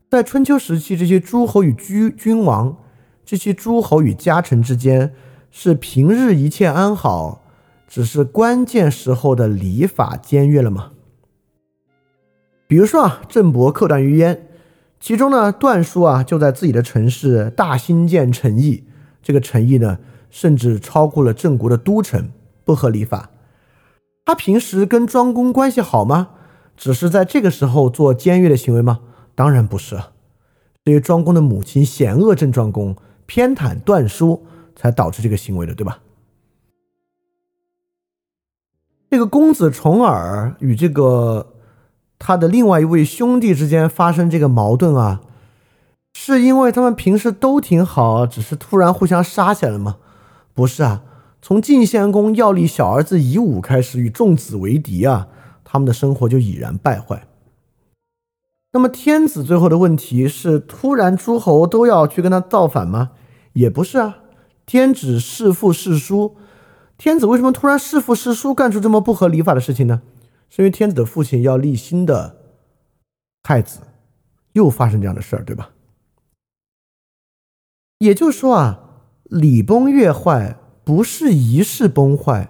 [0.09, 2.77] 在春秋时期，这些诸侯与君君王，
[3.25, 5.13] 这些诸侯与家臣之间，
[5.51, 7.43] 是平日一切安好，
[7.87, 10.91] 只是关键时候的礼法僭越了吗？
[12.67, 14.37] 比如说啊，郑伯克段于鄢，
[15.03, 18.85] 其中呢，段叔啊就在自己的城市大兴建城邑，
[19.21, 22.31] 这个城邑呢，甚至超过了郑国的都城，
[22.63, 23.29] 不合礼法。
[24.23, 26.29] 他平时跟庄公关系好吗？
[26.77, 29.01] 只是在这个时候做僭越的行为吗？
[29.35, 30.01] 当然不是。
[30.85, 35.99] 对于庄公的母亲险恶郑庄公，偏袒段叔，才导致这个行为的，对吧？
[39.09, 41.52] 这个公子重耳与这个
[42.25, 45.19] 他的另外一位兄弟之间发生这个矛盾啊，
[46.13, 49.97] 是因为他们平时都挺好，只是突然互相杀起来了吗？
[50.53, 51.01] 不是啊。
[51.41, 55.27] 从晋献公要立小儿子夷吾开始，与仲子为敌啊，
[55.65, 57.27] 他们的生活就已然败坏。
[58.71, 63.09] 那么天子最后的问题是，突然诸侯都要去跟他造反吗？
[63.51, 64.19] 也不是啊。
[64.65, 66.37] 天子弑父弑叔，
[66.97, 70.01] 天子为什么突然弑父弑叔，干出这么不合礼法的事情呢？
[70.55, 72.35] 是因为天子的父亲要立新的
[73.41, 73.79] 太子，
[74.51, 75.71] 又发生这样的事儿，对吧？
[77.97, 78.79] 也就是说啊，
[79.23, 80.59] 礼崩乐坏。
[80.85, 82.49] 不是仪式崩坏，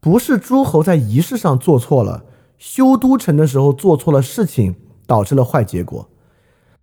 [0.00, 2.24] 不是诸侯在仪式上做错了，
[2.58, 4.74] 修都城的时候做错了事情，
[5.06, 6.10] 导致了坏结果。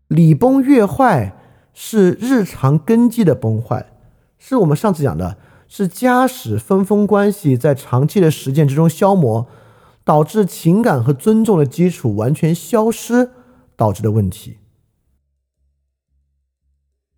[0.07, 1.37] 礼崩乐坏
[1.73, 3.91] 是日常根基的崩坏，
[4.37, 9.45] 是我们上次讲的，是家史分封关系在长期的实践之中消磨，
[10.05, 13.31] 导致情感和尊重的基础完全消失
[13.75, 14.59] 导致的问题。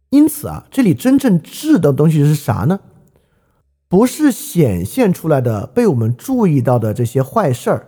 [0.09, 2.79] 因此啊，这里真正治的东西是啥呢？
[3.89, 7.87] 不是显现出来的被我们注意到的这些坏事儿，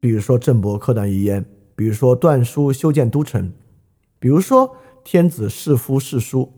[0.00, 1.44] 比如说郑伯克段于鄢，
[1.76, 3.52] 比如说段叔修建都城，
[4.18, 6.52] 比如说天子弑夫弑叔，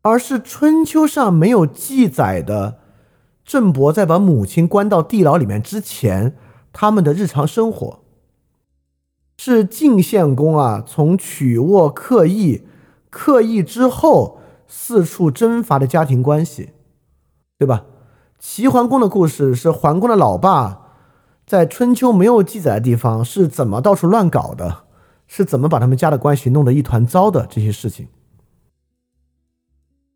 [0.00, 2.80] 而是春秋上没有记载的
[3.44, 6.34] 郑伯在把母亲关到地牢里面之前，
[6.78, 8.00] 他们的日常生活，
[9.38, 12.66] 是晋献公啊从曲沃克邑，
[13.08, 16.72] 克邑之后四处征伐的家庭关系。
[17.56, 17.86] 对吧？
[18.38, 20.92] 齐桓公的故事是桓公的老爸
[21.46, 24.84] 在春秋没有记载的地方是怎么到处乱搞的，
[25.26, 28.08] 是怎么把他们家的关系弄得一团糟的这些事情。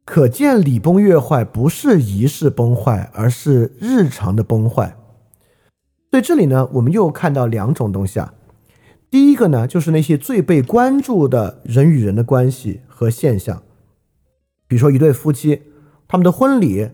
[0.05, 4.99] 可见礼崩乐坏不是仪式崩坏，而是日常的崩坏。
[6.11, 8.35] 所以这里呢，我们又看到两种东西啊。
[9.11, 13.63] 第一个呢，就是那些最被关注的人与人的关系和现象，
[14.69, 15.63] 比如说一对夫妻，
[16.07, 16.91] 他们的婚礼。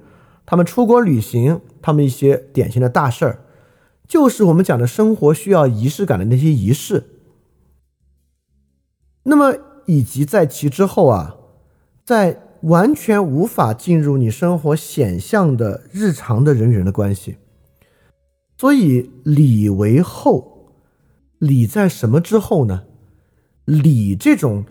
[0.48, 3.40] 他们出国旅行，他们一些典型的大事儿，
[4.06, 7.02] 就是我们讲的生活需要仪式感的那些仪式。
[9.24, 11.34] 那么，以及在其之后啊，
[12.04, 17.38] 在完全无法进入你生活显象的日常的人与人的关系，
[18.56, 20.74] 所以礼为后。
[21.38, 22.84] 礼在什么之后呢？
[23.64, 24.64] 礼这种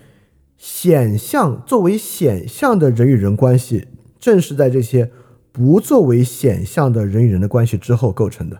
[0.57, 3.87] 显象作为显象的人与人关系，
[4.19, 5.11] 正是在这些。
[5.51, 8.59] 不作为显象的人与人的关系之后构成的，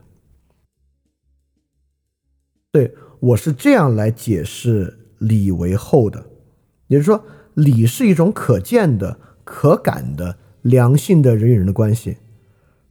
[2.72, 6.26] 对我是这样来解释礼为后的，
[6.88, 12.16] 也就是说，礼是一种可见的、可感的良性的人与人的关系，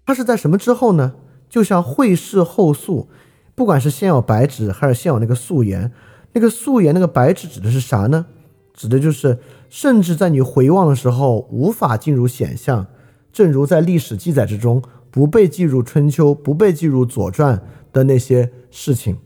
[0.05, 1.15] 它是在什么之后呢？
[1.55, 3.09] 就像会事后素，
[3.55, 5.93] 不管是先有白纸还是先有那个素颜，
[6.33, 8.27] 那个素颜那个白纸指的是啥呢？
[8.73, 9.39] 指的就是
[9.71, 12.89] 甚至在你回望的时候无法进入显象。
[13.33, 17.57] 正如在历史记载之中不被记入《春秋》、不被记入《左传》
[17.93, 19.19] 的那些事情，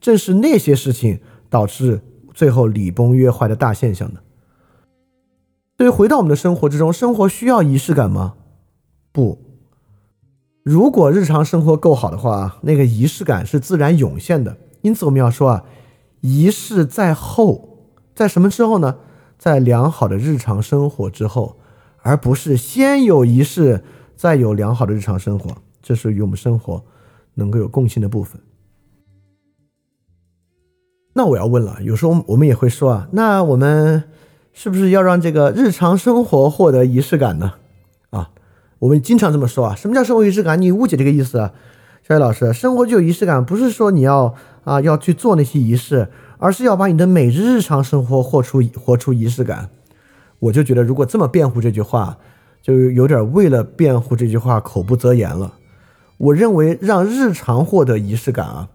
[0.00, 2.00] 正是那些事情导致
[2.34, 4.20] 最后礼崩乐坏的大现象的。
[5.76, 8.34] 所以回到我们的生活之中，生活需要仪式感吗？
[9.12, 9.44] 不。
[10.68, 14.58] 如果日常生活够好的话，那个仪式感是自然涌现的。
[14.82, 15.64] 因此我们要说啊，
[16.20, 18.96] 仪式在后，在什么之后呢？
[19.38, 21.56] 在良好的日常生活之后。
[22.02, 23.82] 而不是先有仪式，
[24.14, 26.84] 再有良好的日常生活，这是与我们生活
[27.34, 28.38] 能够有共性的部分。
[31.14, 34.04] 那我要问了，有时候我们也会说啊，那我们
[34.52, 37.54] 是不是要让这个日常生活获得仪式感呢？
[38.10, 38.30] 啊，
[38.80, 40.60] 我们经常这么说啊，什么叫生活仪式感？
[40.60, 41.52] 你误解这个意思啊，
[42.06, 49.70] 小雨老师，生活就有仪式感，不是说你要啊要去做那些仪式，而是要把你的每日日常生活活出活出仪式感。
[50.38, 52.18] 我就觉得，如果这么辩护这句话，
[52.62, 55.54] 就有点为了辩护这句话口不择言了。
[56.18, 58.68] 我认为让日常获得仪式感啊，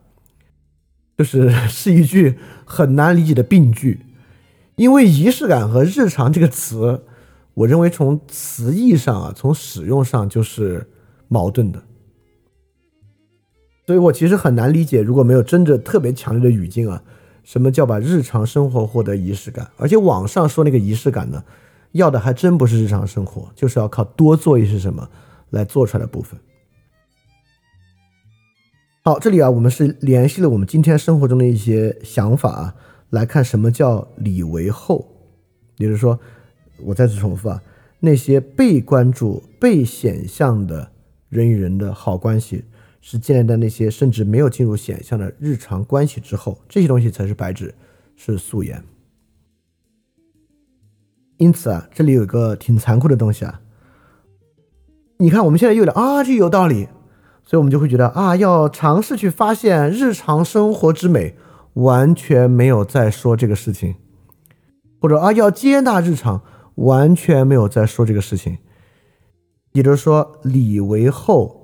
[1.17, 4.05] 就是 是一句很难理解的病句。
[4.75, 7.03] 因为仪式感和日常这个词，
[7.53, 10.89] 我认为从词义上啊，从使用上就是
[11.27, 11.81] 矛盾的。
[13.85, 17.03] 所以我其实很难理解，如果没有真的特别强烈的语境啊，
[17.43, 19.69] 什么叫把日常生活获得仪式感？
[19.77, 21.43] 而且网上说那个仪式感呢，
[21.91, 25.09] 要的还真不是日常生活，就是要靠多做一些什么
[25.49, 26.39] 来做出来的部分。
[29.03, 32.75] 好，这里啊，我们是联系了我们今天生活中的一些想法啊，
[33.09, 35.05] 来看什么叫礼为后。
[35.77, 36.17] 也就是说，
[36.85, 37.61] 我再次重复啊，
[37.99, 40.91] 那些被关注、被显象的
[41.29, 42.65] 人与人的好关系。
[43.05, 47.75] 是建立在那些甚至没有进入显象的日常关系之后，这些东西才是白纸，
[48.15, 48.81] 是素颜。
[51.35, 53.59] 因此啊，这里有一个挺残酷的东西啊。
[55.17, 56.87] 你看，我们现在又聊啊，这有道理，
[57.43, 61.35] 所以我们就会觉得啊，要尝试去发现日常生活之美，
[61.73, 63.95] 完全没有在说这个事情，
[65.01, 66.41] 或者啊，要接纳日常，
[66.75, 68.57] 完全没有在说这个事情。
[69.71, 71.61] 也就是说，礼为后。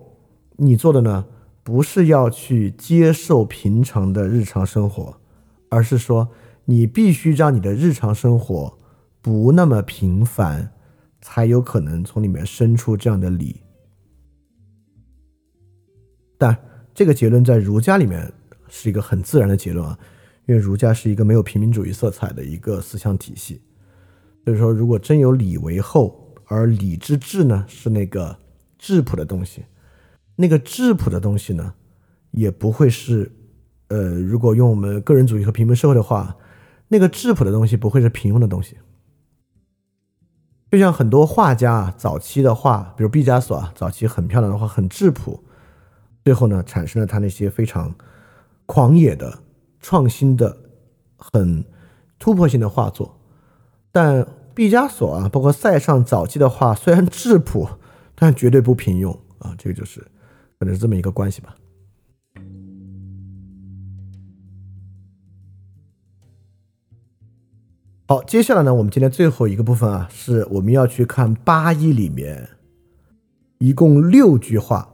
[0.62, 1.26] 你做的呢，
[1.64, 5.22] 不是要去接受平常的日常生活，
[5.70, 6.28] 而是说
[6.66, 8.78] 你必须让你的日常生活
[9.22, 10.74] 不那么平凡，
[11.22, 13.62] 才有可能从里面生出这样的理。
[16.38, 16.58] 但
[16.94, 18.30] 这个结论在儒家里面
[18.68, 19.98] 是一个很自然的结论啊，
[20.46, 23.62] 因为儒家是一个没有平民主义色彩的一个思想体系。
[24.46, 28.38] 所以说，如果真有礼为后，而礼之至呢，是那个
[28.78, 29.66] 质朴的东西。
[30.36, 31.74] 那个质朴的东西呢，
[32.32, 33.32] 也不会是，
[33.90, 36.36] 呃，如果用我们个人主义和平民社会的话，
[36.88, 38.78] 那个质朴的东西不会是平庸的东西。
[40.72, 45.44] 就像很多画家啊，早期的画，比如毕加索啊，早期很漂亮的画，很质朴，
[46.24, 47.94] 最后呢，产生了他那些非常
[48.66, 49.40] 狂野的、
[49.80, 50.58] 创新的、
[51.18, 51.66] 很
[52.18, 53.19] 突破性的画作。
[53.92, 57.70] 但毕加索啊，包括塞尚早期的画，虽然质朴，
[58.16, 60.06] 但绝对不平庸啊，这个就是。
[60.60, 61.56] 可能是这么一个关系吧。
[68.06, 72.50] 好，接下来呢，我们今天最后一个部分啊，是我们要去看八一里面
[73.60, 74.90] 一共六句话。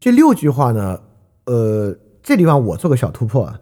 [0.00, 1.00] 这六句话呢，
[1.44, 3.60] 呃，这地方我做个小突破啊，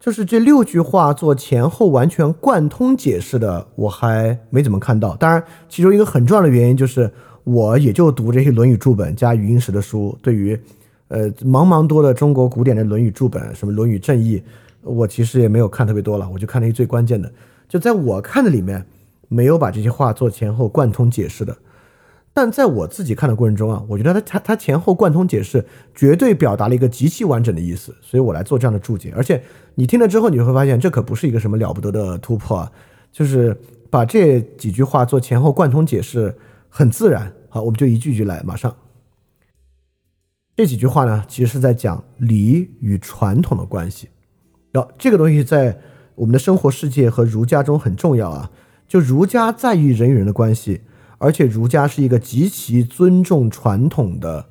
[0.00, 5.14] 就是这六句话做前后完全贯通解释的，我还没怎么看到。
[5.14, 7.08] 当然，其中一个很重要的原因就是。
[7.42, 10.56] 我也就读这些《论语》注本加语音史的书，对于，
[11.08, 14.38] 呃，茫茫多的中国古典的《论语》注本，什么《论语正义》，
[14.82, 17.32] 我其实也没有看特别多了，我就看那些最关键的。
[17.66, 18.84] 就在我看的里面，
[19.28, 21.56] 没有把这些话做前后贯通解释的。
[22.32, 25.64] 但在我自己看的过程中啊，我觉得他他他前后贯通解释，
[25.94, 29.12] 绝对表达了一个极其完整的意思，所以我来做这样的注解。
[29.16, 29.42] 而且
[29.74, 32.72] 你听了之后，你会发现这可不是一个什么了不得的突破啊，
[33.10, 33.56] 就是
[33.90, 36.34] 把这几句话做前后贯通解释。
[36.72, 38.40] 很自然，好，我们就一句一句来。
[38.44, 38.72] 马上，
[40.54, 44.08] 这几句话呢，其实是在讲礼与传统的关系。
[44.70, 45.76] 要这个东西在
[46.14, 48.48] 我们的生活世界和儒家中很重要啊。
[48.86, 50.82] 就儒家在意人与人的关系，
[51.20, 54.46] 而且儒家是一个极其尊重传统的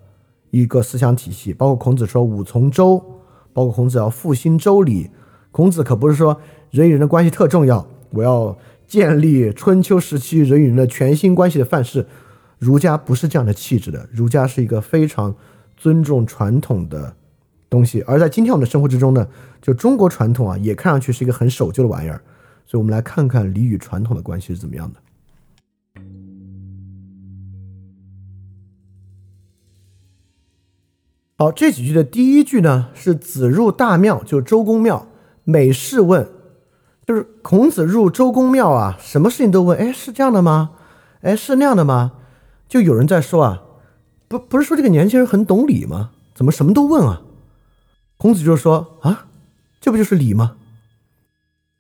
[0.52, 1.54] 一个思想体系。
[1.54, 3.04] 包括孔子说“五从周”，
[3.52, 5.10] 包括孔子要复兴周礼。
[5.52, 6.40] 孔子可不是说
[6.72, 8.58] 人与人的关系特重要，我要。
[8.90, 12.08] 建立春秋时期人与人的全新关系的范式，
[12.58, 14.10] 儒家不是这样的气质的。
[14.12, 15.36] 儒家是一个非常
[15.78, 17.16] 尊重传统的
[17.70, 19.28] 东西，而在今天我们的生活之中呢，
[19.62, 22.20] 就中国传统啊，也看上去是一个很守旧的玩意儿。
[22.66, 25.00] 所以，我们来看看礼与传统的关系是怎么样的。
[31.40, 35.08] 好，这几句的第一句呢，是子入大庙，就周公庙，
[35.46, 36.30] 每事问。
[37.08, 39.80] 就是孔子入周公庙啊，什么事情都问。
[39.80, 40.72] 哎，是这样的吗？
[41.22, 42.12] 哎，是那样的吗？
[42.68, 43.64] 就有人在说啊，
[44.28, 46.10] 不，不是说这个年轻人很懂礼吗？
[46.36, 47.22] 怎么什么都问啊？
[48.18, 49.28] 孔子就说啊，
[49.80, 50.58] 这不就是礼吗？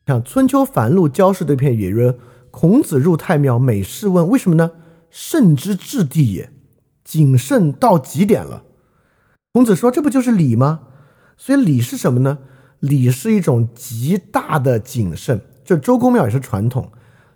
[0.07, 2.17] 像《春秋繁露·交氏对篇》也曰
[2.49, 4.25] ：“孔子入太庙，每事问。
[4.29, 4.71] 为什么呢？
[5.09, 6.49] 慎之至地也，
[7.03, 8.63] 谨慎到极点了。”
[9.53, 10.81] 孔子说：“这不就是礼吗？”
[11.37, 12.39] 所以礼是什么呢？
[12.79, 16.91] 礼是一种极大的谨慎，这周公庙也是传统，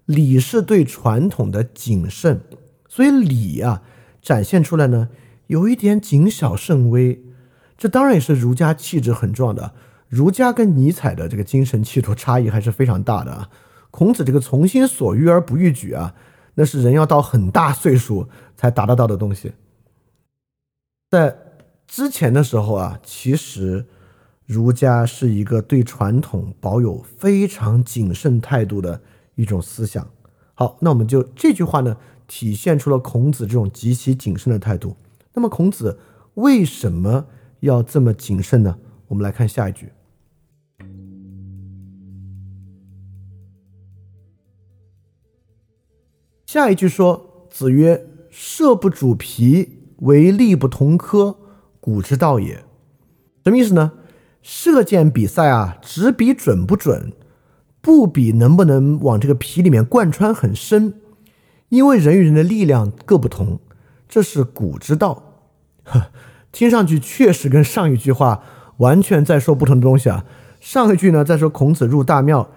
[0.05, 2.41] 礼是对传统的谨慎，
[2.88, 3.82] 所以礼啊
[4.22, 5.09] 展现出来呢，
[5.47, 7.24] 有一点谨小慎微，
[7.78, 9.74] 这当然也是儒家气质很重要的。
[10.07, 13.49] 儒家跟尼采的这个精神气度差异还是非常大的啊。
[13.89, 16.14] 孔子这个从心所欲而不逾矩啊，
[16.55, 19.53] 那是人要到很大岁数才达得到的东西。
[21.09, 21.36] 在
[21.88, 23.86] 之前的时候啊，其实。
[24.46, 29.02] 儒家是一个对传统保有非常谨慎态度的
[29.36, 30.06] 一种思想。
[30.54, 31.96] 好，那我们就这句话呢，
[32.28, 34.98] 体现出了孔子这种极其谨慎的态度。
[35.34, 35.98] 那么孔子
[36.34, 37.28] 为什么
[37.62, 38.78] 要这么谨慎呢？
[39.08, 39.94] 我们来看下一句。
[46.46, 51.38] 下一句说：“子曰，射不主皮，为力不同科，
[51.84, 52.64] 古之道也。”
[53.44, 53.92] 什么意思呢？
[54.42, 57.12] 射箭比赛啊，只比准不准，
[57.82, 60.94] 不比能不能往这个皮里面贯穿很深，
[61.68, 63.60] 因为人与人的力量各不同，
[64.08, 65.42] 这是古之道。
[65.84, 66.08] 呵，
[66.54, 68.42] 听上去确实跟上一句话
[68.78, 70.26] 完全在说不同的东西啊。
[70.62, 72.50] 上一句呢在说孔子入大庙，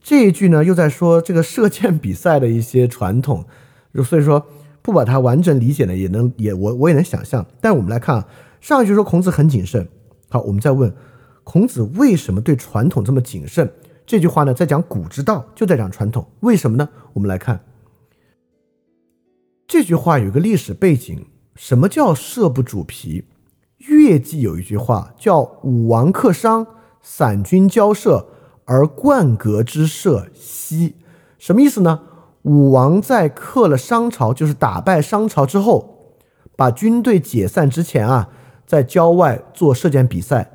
[0.00, 3.44] 这一句呢又在说这个射箭比赛的一些传统，
[4.04, 4.46] 所以说
[4.80, 7.46] 不把它完整理解呢，也能也我我也能想象。
[7.60, 8.26] 但我们来看啊，
[8.62, 9.88] 上一句说孔子很谨慎。
[10.30, 10.94] 好，我们再问
[11.42, 13.70] 孔子为什么对传统这么谨慎？
[14.06, 16.24] 这句话呢，在讲古之道，就在讲传统。
[16.40, 16.88] 为什么呢？
[17.12, 17.64] 我们来看
[19.66, 21.26] 这句话有个历史背景。
[21.56, 23.24] 什么叫射不主皮？
[23.78, 26.66] 乐记有一句话叫“武王克商，
[27.02, 28.28] 散军交涉，
[28.64, 30.94] 而冠革之射息”。
[31.36, 32.00] 什么意思呢？
[32.42, 36.16] 武王在克了商朝，就是打败商朝之后，
[36.56, 38.30] 把军队解散之前啊。
[38.72, 40.50] 在郊外做射箭比赛，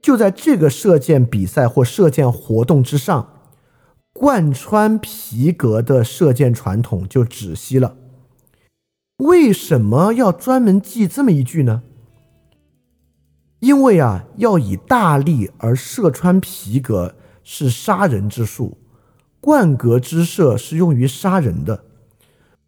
[0.00, 3.40] 就在这个射箭比赛或射箭活动之上，
[4.12, 7.96] 贯穿皮革的射箭传统就止息了。
[9.16, 11.82] 为什么要专门记这么一句呢？
[13.58, 18.78] 因为啊，要以大力而射穿皮革是杀人之术，
[19.40, 21.86] 贯革之射是用于杀人的。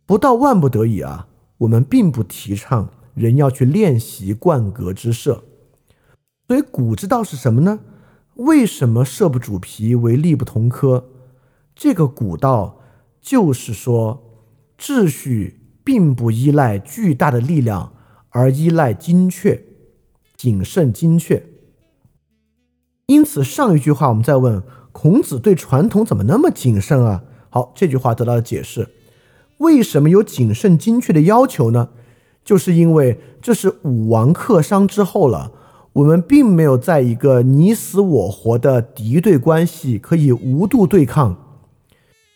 [0.04, 1.28] 不到万不得已啊，
[1.58, 2.88] 我们并不提倡。
[3.18, 5.44] 人要去练习贯格之射，
[6.46, 7.80] 所以古之道是什么呢？
[8.36, 11.10] 为什么射不主皮，为力不同科？
[11.74, 12.80] 这个古道
[13.20, 14.22] 就是说，
[14.78, 17.92] 秩序并不依赖巨大的力量，
[18.30, 19.64] 而依赖精确、
[20.36, 21.44] 谨慎、精确。
[23.06, 24.62] 因此，上一句话我们再问
[24.92, 27.24] 孔子对传统怎么那么谨慎啊？
[27.50, 28.88] 好，这句话得到了解释：
[29.58, 31.88] 为什么有谨慎、精确的要求呢？
[32.48, 35.52] 就是因为这是武王克商之后了，
[35.92, 41.36] 我们并没有在一个你死我活的敌对关系可以无度对抗，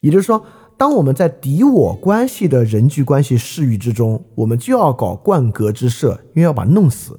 [0.02, 0.44] 也就是说，
[0.76, 7.18] 当我们在敌我关系的人际关系视域之中，我们就要搞冠格之设，因为要把弄死。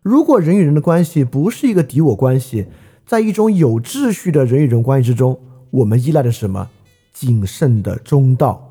[0.00, 2.68] 如果人与人的关系不是一个敌我关系，
[3.04, 5.38] 在一种有秩序的人与人关系之中，
[5.70, 6.70] 我们依赖的是什么？
[7.12, 8.65] 谨慎的中道。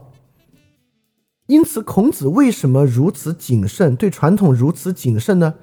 [1.47, 5.53] 因此，孔子为什么如此谨慎，对传统如此谨慎呢？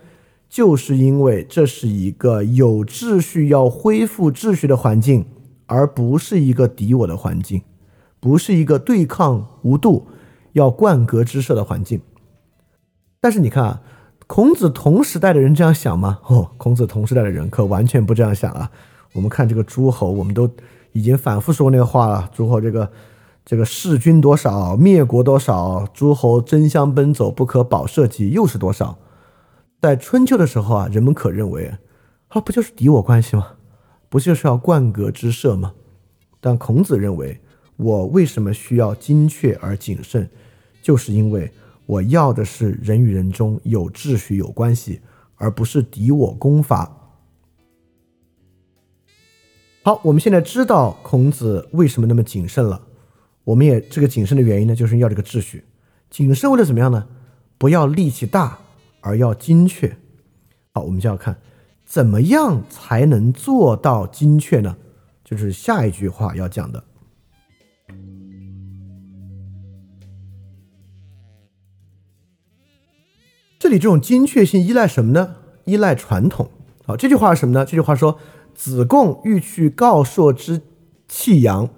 [0.48, 5.26] 就是因为这是一个有秩序、要恢复秩序的环境，
[5.66, 7.62] 而不是一个敌我的环境，
[8.20, 10.06] 不是一个对抗无度、
[10.52, 12.00] 要冠革之设的环境。
[13.20, 13.82] 但是你看啊，
[14.28, 16.20] 孔子同时代的人这样想吗？
[16.28, 18.70] 哦，孔子同时代的人可完全不这样想啊！
[19.14, 20.48] 我们看这个诸侯，我们都
[20.92, 22.88] 已经反复说那个话了，诸侯这个。
[23.45, 28.99] 这个弑君多少，灭国多少，诸侯争相奔走，不可保社稷，又是多少？
[29.80, 31.76] 在春秋的时候啊，人们可认为，
[32.28, 33.55] 啊，不就是敌我关系吗？
[34.09, 35.74] 不就是要冠革之社吗？
[36.40, 37.40] 但孔子认为，
[37.76, 40.30] 我为什么需要精确而谨慎？
[40.80, 41.51] 就是因为
[41.86, 45.01] 我要的是人与人中有秩序、有关系，
[45.34, 46.90] 而不是敌我攻伐。
[49.82, 52.80] 好，我们现在知道孔子为什么那么谨慎了。
[53.45, 55.64] 我们也这个谨慎的原因呢，就是要这个秩序。
[56.11, 57.09] 谨慎为了怎么样呢？
[57.59, 58.59] 不要力气大，
[59.01, 59.97] 而要精确。
[60.74, 61.38] 好，我们就要看
[61.84, 64.76] 怎么样才能做到精确呢？
[65.24, 66.84] 就是下一句话要讲的。
[73.59, 75.36] 这里这种精确性依赖什么呢？
[75.64, 76.51] 依赖传统。
[76.84, 77.64] 好，这句话是什么呢？
[77.64, 78.18] 这句话说
[78.55, 80.62] ：“子贡欲去告朔之
[81.09, 81.68] 弃阳。”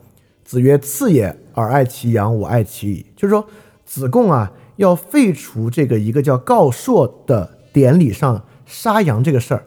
[0.45, 3.47] 子曰：“次也，尔爱其阳，我爱其礼。”就是说，
[3.87, 9.65] 子贡啊，要废除这个一个叫告朔的典礼上杀羊这个事儿。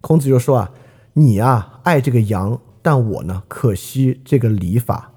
[0.00, 0.72] 孔子就说啊
[1.14, 5.12] ：“你啊，爱这个羊，但我呢，可惜这个礼法。”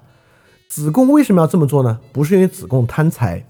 [0.70, 1.98] 子贡为什么要这么做呢？
[2.12, 3.46] 不是因为子贡贪财，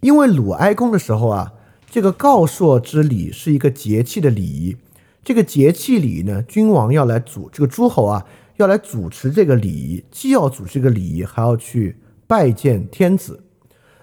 [0.00, 1.52] 因为鲁哀公的时候啊，
[1.90, 4.76] 这个告朔之礼是一个节气的礼仪。
[5.22, 8.24] 这个节气礼呢，君王要来组这个诸侯啊。
[8.62, 11.96] 要来主持这个礼仪，既要主持这个礼仪，还要去
[12.26, 13.42] 拜见天子。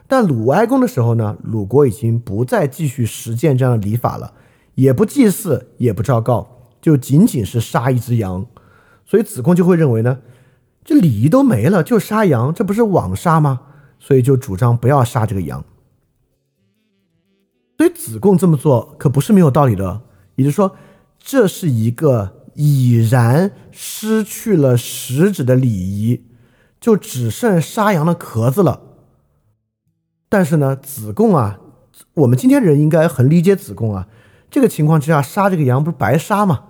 [0.08, 4.34] 但鲁哀公的时候呢，鲁国已经不再继续实践这样的礼法了，
[4.76, 8.46] 也不祭祀，也不昭告，就仅仅是杀一只羊。
[9.06, 10.20] 所以子贡就会认为呢，
[10.84, 13.62] 这礼仪都没了，就杀羊，这不是枉杀吗？
[14.00, 15.64] 所以就主张不要杀这个羊。
[17.78, 20.02] 所以子贡这么做可不是没有道理的，
[20.36, 20.76] 也就是说，
[21.20, 26.26] 这是一个已然失去了食指的礼仪，
[26.82, 28.82] 就只剩杀羊的壳子了。
[30.28, 31.60] 但是呢，子贡啊，
[32.16, 34.08] 我们今天人应该很理解子贡啊。
[34.50, 36.64] 这个情况之下，杀这个羊不是白杀吗？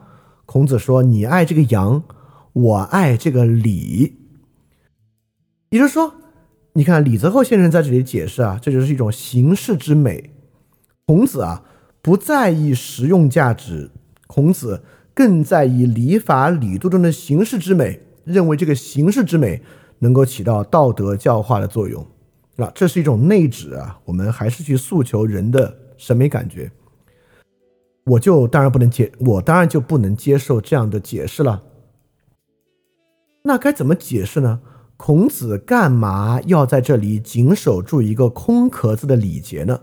[0.46, 2.04] 孔子说：“你爱这个羊，
[2.52, 4.18] 我爱这个礼。”
[5.72, 6.16] 也就是说，
[6.74, 10.34] 你看李泽厚先生在这里解释啊，这就是一种形式之美。
[11.06, 11.64] 孔子啊，
[12.02, 13.92] 不在意实用价值，
[14.28, 14.84] 孔子
[15.18, 19.60] 更在意礼法礼度中的形式之美，认为这个形式之美
[19.98, 22.06] 能够起到道德教化的作用。
[22.58, 26.72] 啊，这是一种内指啊，我们还是去诉求人的审美感觉。
[28.06, 31.64] 我就当然不能接，我当然就不能接受这样的解释了。
[33.42, 34.62] 那该怎么解释呢？
[34.98, 39.80] 孔子干嘛要在这里谨守住一个空壳子的礼节呢？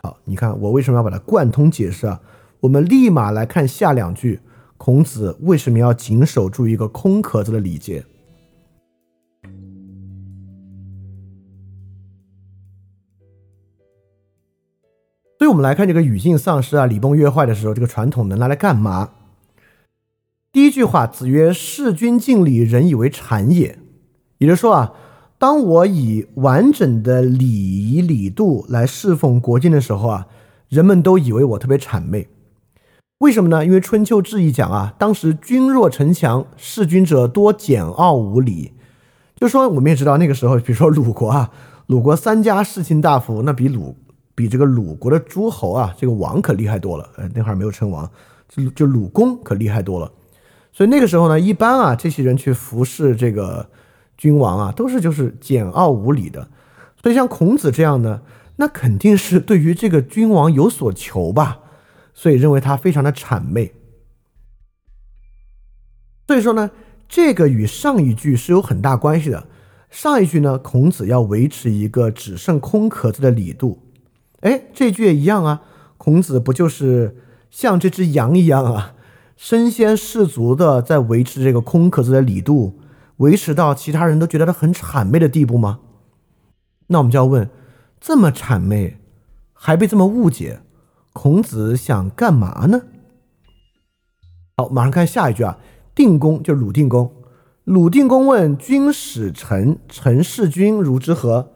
[0.00, 2.20] 好，你看我为什么要把它贯通解释啊？
[2.60, 4.38] 我们立马来看下两句，
[4.84, 8.04] 孔子为什么要谨守住一个空壳子的礼节？
[15.38, 19.12] 所以我们来看这个语境丧失啊，礼崩乐坏的时候，这个传统能拿来干嘛？
[20.50, 23.78] 第一句话，子曰：“事君敬礼，人以为谄也。”
[24.38, 24.94] 也就是说啊，
[25.38, 30.26] 当我以完整的礼仪礼度来侍奉国君的时候啊，
[30.68, 32.26] 人们都以为我特别谄媚。
[33.22, 33.64] 为什么呢？
[33.64, 38.72] 因为《春秋志异》讲啊，当时君若城强，事君者多简傲无礼。
[39.36, 41.48] 就说我们也知道那个时候，比如说鲁国啊，
[41.86, 43.96] 鲁国三家世卿大夫，那比鲁。
[44.34, 47.08] 比这个鲁国的诸侯啊，这个王可厉害多了。
[47.16, 48.10] 呃，那会儿没有称王，
[48.48, 50.10] 就就鲁公可厉害多了。
[50.72, 53.68] 所以那个时候呢，一般啊，这些人去服侍这个
[54.16, 56.48] 君王啊，都是就是简傲无礼的。
[57.00, 58.22] 所以像孔子这样呢，
[58.56, 61.60] 那肯定是对于这个君王有所求吧，
[62.14, 63.72] 所以认为他非常的谄媚。
[66.26, 66.70] 所以说呢，
[67.08, 69.48] 这个与上一句是有很大关系的。
[69.90, 73.82] 上一句呢，孔子要维持一个只剩空壳子的礼度。
[74.40, 75.62] 哎，这句也一样啊！
[75.98, 77.16] 孔子不就是
[77.50, 78.94] 像这只羊一样啊，
[79.36, 82.80] 身先士卒的在维持这个空壳子的礼度，
[83.18, 85.80] 维持到其他人都觉得他很谄媚的地步吗？
[86.86, 87.50] 那我们就要问：
[88.00, 88.98] 这么谄媚，
[89.52, 90.62] 还被这么误解，
[91.12, 92.82] 孔子想干嘛呢？
[94.56, 95.58] 好，马上看下一句啊。
[95.94, 97.14] 定公就是鲁定公，
[97.64, 101.52] 鲁定公问君使臣，臣事君如之何？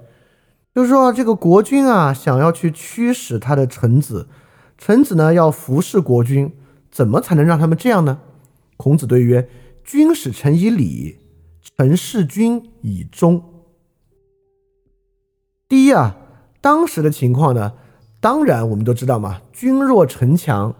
[0.75, 4.29] 就是说，这个国君啊，想要去驱使他的臣子，
[4.77, 6.53] 臣子呢要服侍国君，
[6.91, 8.21] 怎么才能让他们这样呢？
[8.77, 9.49] 孔子对曰
[9.83, 11.17] ：“君使臣以礼，
[11.63, 13.43] 臣事君以忠。”
[15.67, 16.19] 第一啊，
[16.61, 17.73] 当时的情况呢，
[18.27, 20.75] 当然我们都知道嘛，君弱臣强，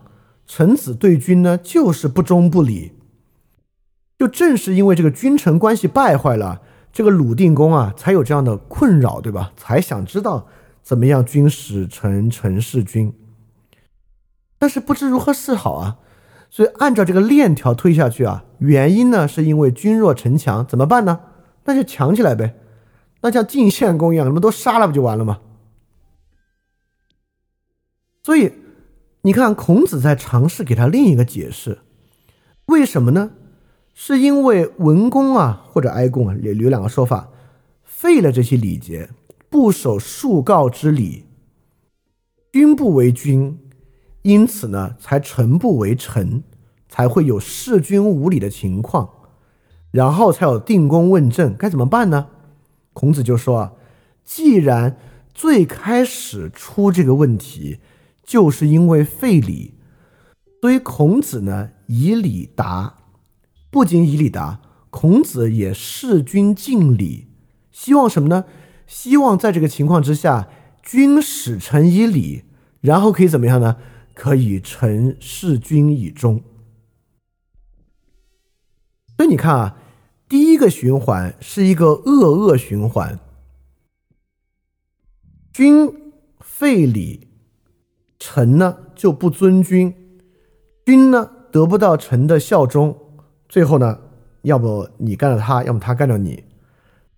[0.49, 2.91] 臣子对君呢就是不忠不礼。
[4.19, 6.61] 就正是因为这个君臣关系败坏了。
[6.93, 9.53] 这个鲁定公啊，才有这样的困扰，对吧？
[9.57, 10.49] 才想知道
[10.83, 13.13] 怎么样君使臣，臣事君。
[14.59, 15.99] 但是不知如何是好啊，
[16.51, 21.21] 所以按照这个链条推下去啊，原因呢是因为君弱臣强，怎么办呢？
[21.67, 22.57] 那就强起来呗，
[23.21, 25.39] 那像晋献公一样，你们都杀了不就完了吗？
[28.27, 28.51] 所以
[29.23, 31.79] 你看，孔子在尝试给他另一个解释，
[32.65, 33.31] 为什么呢？
[33.95, 37.29] 是因为文公啊，或者哀公啊，有有两个说法，
[37.85, 39.11] 废了这些礼节，
[39.49, 41.27] 不守树告之礼，
[42.51, 43.61] 君不为君，
[44.23, 46.43] 因此呢，才臣不为臣，
[46.89, 49.09] 才会有弑君无礼的情况，
[49.93, 52.27] 然后才有定公问政，该怎么办呢？
[52.93, 53.73] 孔子就说啊，
[54.25, 54.99] 既然
[55.33, 57.79] 最开始出这个问题，
[58.27, 59.75] 就是因为废礼，
[60.61, 62.99] 所以孔子呢，以礼答。
[63.71, 64.61] 不仅以礼答，
[64.91, 67.29] 孔子也事君敬礼，
[67.71, 68.45] 希望什么呢？
[68.87, 70.49] 希望在这个情况之下，
[70.83, 72.45] 君使臣以礼，
[72.81, 73.77] 然后可以怎么样呢？
[74.15, 76.43] 可以臣事君以忠。
[79.17, 79.77] 所以你看啊，
[80.29, 83.19] 第一个循环是一个恶恶循环，
[85.53, 85.93] 君
[86.41, 87.26] 废礼，
[88.19, 89.95] 臣呢就不尊君，
[90.85, 92.97] 君呢得不到臣的效忠。
[93.49, 93.99] 最后呢，
[94.43, 96.45] 要不你干了他，要么他干了你，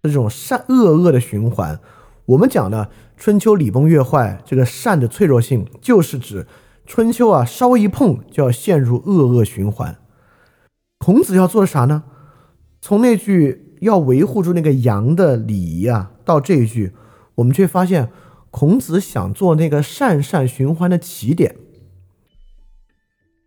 [0.02, 1.78] 这种善恶恶的循环。
[2.26, 6.46] 我们讲呢，春秋礼崩乐坏，这个善的脆弱性，就是指
[6.84, 9.96] 春秋啊，稍微一碰就要陷入恶恶循环。
[10.98, 12.04] 孔子要做的啥呢？
[12.80, 16.92] 从那句要维护住那个阳的礼仪啊，到这一句，
[17.36, 18.10] 我们却发现
[18.50, 21.56] 孔子想做那个善善循环的起点。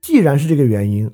[0.01, 1.11] 既然是这个原因，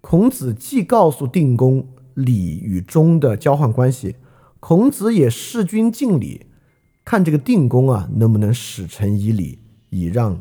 [0.00, 4.16] 孔子既告诉定公礼与忠的交换关系，
[4.60, 6.46] 孔子也事君敬礼，
[7.04, 9.58] 看这个定公啊能不能使臣以礼，
[9.90, 10.40] 以让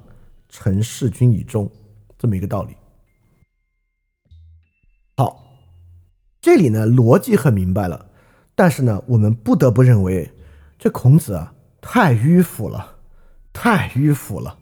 [0.49, 1.71] 臣事君以忠，
[2.17, 2.75] 这么一个道理。
[5.17, 5.57] 好，
[6.41, 8.09] 这里呢逻辑很明白了，
[8.53, 10.31] 但是呢，我们不得不认为
[10.77, 11.54] 这孔子啊
[11.87, 12.95] 太迂腐了，
[13.53, 14.57] 太迂腐了，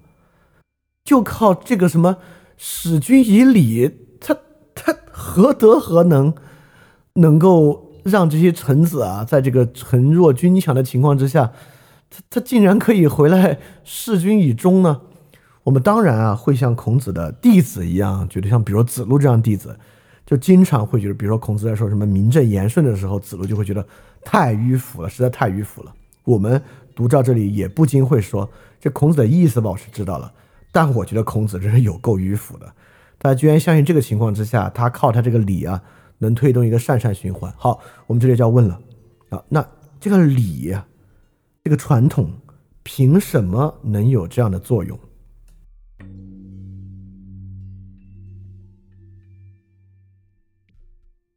[1.06, 2.18] 就靠这个什么
[2.58, 4.38] 使君以礼，他
[4.76, 6.36] 他何德何能，
[7.14, 11.54] 能够让这些臣子啊，在这个臣弱君强的情况之下，
[12.10, 15.02] 他他竟然可以回来事君以忠呢？
[15.64, 19.80] 我们当然啊会像孔子的弟子一样，觉得像比如子路这样弟子。
[20.26, 23.86] 就经常会觉得，比如说孔子在说什么名正言顺的时候，子路就会觉得
[24.24, 25.94] 太迂腐了，实在太迂腐了。
[26.24, 26.62] 我们
[26.96, 30.34] 读到这里也不禁会说，这孔子的意思吧，我是知道了，
[30.72, 32.74] 但我觉得孔子真是有够迂腐的。
[33.20, 35.82] 他居然相信这个情况之下，他靠他这个礼啊，
[36.18, 37.54] 能推动一个善善循环。
[37.58, 38.80] 好，我们这里就要问了
[39.30, 39.66] 啊，那
[40.00, 40.76] 这个礼，
[41.64, 42.32] 这个传统，
[42.84, 45.00] 凭什么能有这样的作用？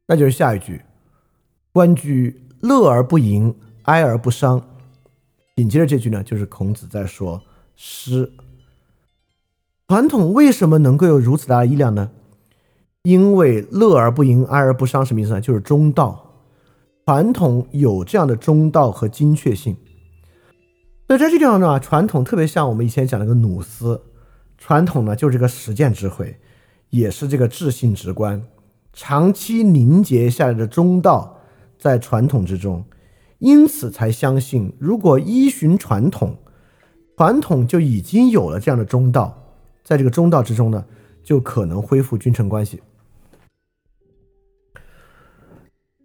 [0.09, 0.81] 那就是下一句，
[1.73, 3.53] 关雎，乐而不淫，
[3.83, 4.61] 哀而不伤。
[5.57, 7.41] 紧接着这句呢，就是孔子在说
[7.75, 8.31] 诗。
[9.87, 12.11] 传统为什么能够有如此大的力量呢？
[13.01, 15.41] 因为乐而不淫，哀而不伤，什么意思呢？
[15.41, 16.23] 就是中道。
[17.07, 19.75] 传统有这样的中道和精确性。
[21.07, 23.99] 所以在这地方呢，传统特别像我们以前讲那个努斯。
[24.59, 26.37] 传统呢，就是这个实践智慧，
[26.91, 28.43] 也是这个智性直观。
[28.93, 31.39] 长期凝结下来的中道，
[31.79, 32.83] 在传统之中，
[33.39, 36.37] 因此才相信，如果依循传统，
[37.15, 40.85] 传统就已经有了这样的中道，在这个中道之中呢，
[41.23, 42.81] 就可能恢复君臣关系。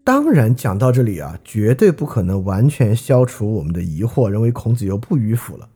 [0.04, 5.68] 当然，讲到这里啊，绝对不可能完全消除我们的疑惑，认为孔子又不迂腐了。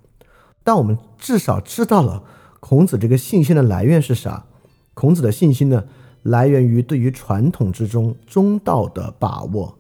[0.65, 2.25] 但我们至少知道了
[2.59, 4.47] 孔子这个信心的来源是啥。
[4.95, 5.85] 孔子的信心呢？
[6.23, 9.79] 来源于对于传统之中中道的把握，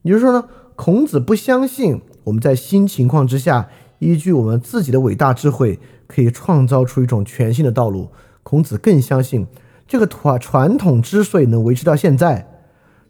[0.00, 3.68] 也就是说呢，孔子不相信我们在新情况之下，
[3.98, 8.08] 依据我们自己的伟大智慧，可以创造出一种全新的道路。
[8.42, 9.46] 孔子更相信，
[9.86, 12.48] 这个传传统之所以能维持到现在，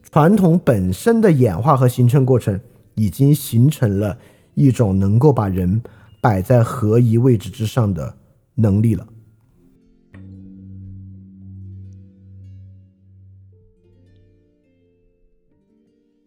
[0.02, 2.60] 传统本身的演化和形成过程，
[2.94, 4.18] 已经形成了
[4.54, 5.82] 一种能够把人
[6.20, 8.14] 摆在合一位置之上的
[8.56, 9.06] 能力了。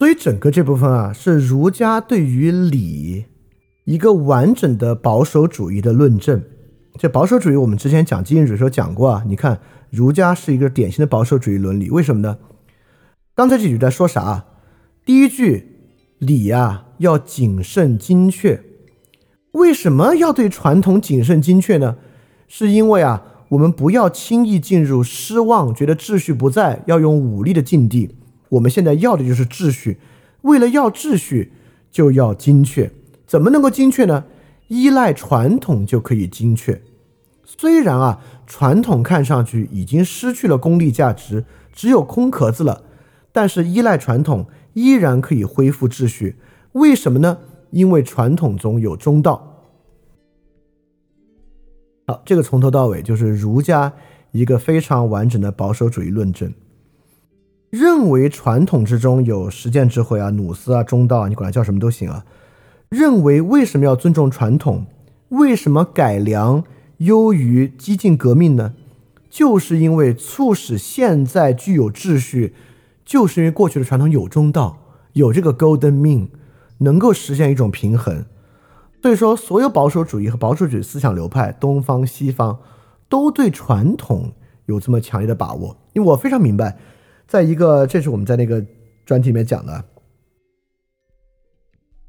[0.05, 3.25] 所以整个这部分啊，是儒家对于礼
[3.85, 6.43] 一个完整的保守主义的论证。
[6.99, 9.23] 这保守主义我们之前讲经济的时候讲过啊。
[9.25, 12.37] 你看，儒家是一个典型的保守主义伦理，为什么呢？
[13.33, 14.45] 刚才这句在说啥？
[15.03, 15.65] 第一句
[16.19, 18.61] 礼啊要谨慎精确。
[19.53, 21.95] 为什么要对传统谨慎精确呢？
[22.47, 28.15] 是因为啊，我们不要轻易进入失望，觉得秩序不在，要用武力的境地。
[28.49, 29.99] 我们现在要的就是秩序，
[30.41, 31.51] 为了要秩序，
[31.91, 32.91] 就要精确。
[33.25, 34.25] 怎么能够精确呢？
[34.67, 36.81] 依赖传统就可以精确。
[37.43, 42.83] 虽然啊，传统看上去已经失去了功利价值，只有空壳子了，
[43.31, 46.35] 但是依赖传统依然可以恢复秩序。
[46.73, 47.37] 为什么呢？
[47.71, 49.67] 因为传统中有中道。
[52.07, 53.93] 好，这个从头到尾就是儒家
[54.31, 56.53] 一个非常完整的保守主义论证。
[57.69, 62.25] 认为传统之中有实践智慧啊，努斯啊，中道啊，你管它叫什么都行啊。
[62.89, 64.85] 认为为什么要尊重传统？
[65.29, 66.63] 为什么改良
[66.97, 68.73] 优于激进革命呢？
[69.29, 72.53] 就是因为促使现在具有秩序，
[73.03, 74.77] 就是因为过去的传统有中道，
[75.13, 76.29] 有这个 golden mean，
[76.77, 78.23] 能够实现一种平衡。
[79.01, 82.59] 所以说，所有保守主义和保守主义思想流派，东方西方，
[83.09, 84.31] 都对传统
[84.67, 85.77] 有这么强烈的把握。
[85.93, 86.77] 因为我非常明白。
[87.27, 88.63] 在一个，这是我们在那个
[89.05, 89.83] 专题里面讲的，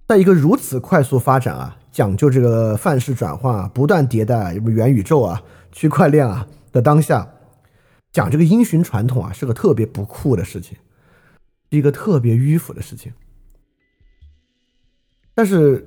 [0.06, 5.42] 在一个如此快速发展啊，讲究这个范式转换啊，不断迭代啊，什么元宇宙啊、
[5.72, 7.28] 区块链啊的当下，
[8.12, 10.76] 讲这个因循传统啊，是个特别不酷的事情，
[11.70, 13.12] 是一个特别迂腐的事情。
[15.34, 15.84] 但是，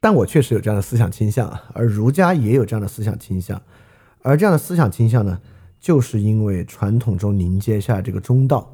[0.00, 3.60] 但我确实有这样的思想倾向啊，而儒家也有这样的思想倾向，
[4.22, 5.40] 而这样的思想倾向呢？
[5.86, 8.68] 就是因为传统中凝结下这个中道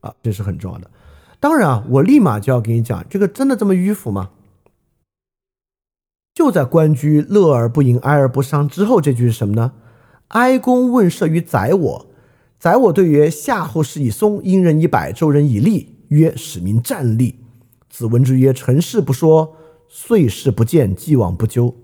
[0.00, 0.90] 啊，这是很重要的。
[1.40, 4.28] 当然啊，我立马就要给你讲，这个真的这么迂腐吗？
[6.34, 9.72] 就在关雎“乐而不淫，哀而不伤”之后，这句是什么呢？
[10.28, 12.06] 哀公问社于宰我，
[12.58, 17.36] 宰我对曰：“夏后氏以松，殷人以柏，周人以栗。”曰：“使民战栗。”
[17.88, 19.56] 子闻之曰：“臣事不说，
[19.88, 21.74] 岁事不见，既往不咎。”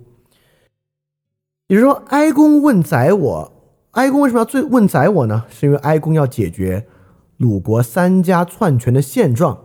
[1.68, 3.55] 也就是说，哀公问宰我，
[3.96, 5.44] 哀公为什么要最问宰我呢？
[5.48, 6.86] 是因为哀公要解决
[7.38, 9.58] 鲁国三家篡权的现状。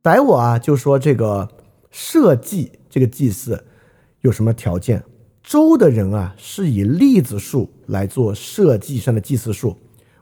[0.00, 1.48] 宰我啊，就说这个
[1.90, 3.64] 社稷这个祭祀
[4.20, 5.02] 有什么条件？
[5.42, 9.76] 周的人啊，是以栗子树来做社稷上的祭祀树。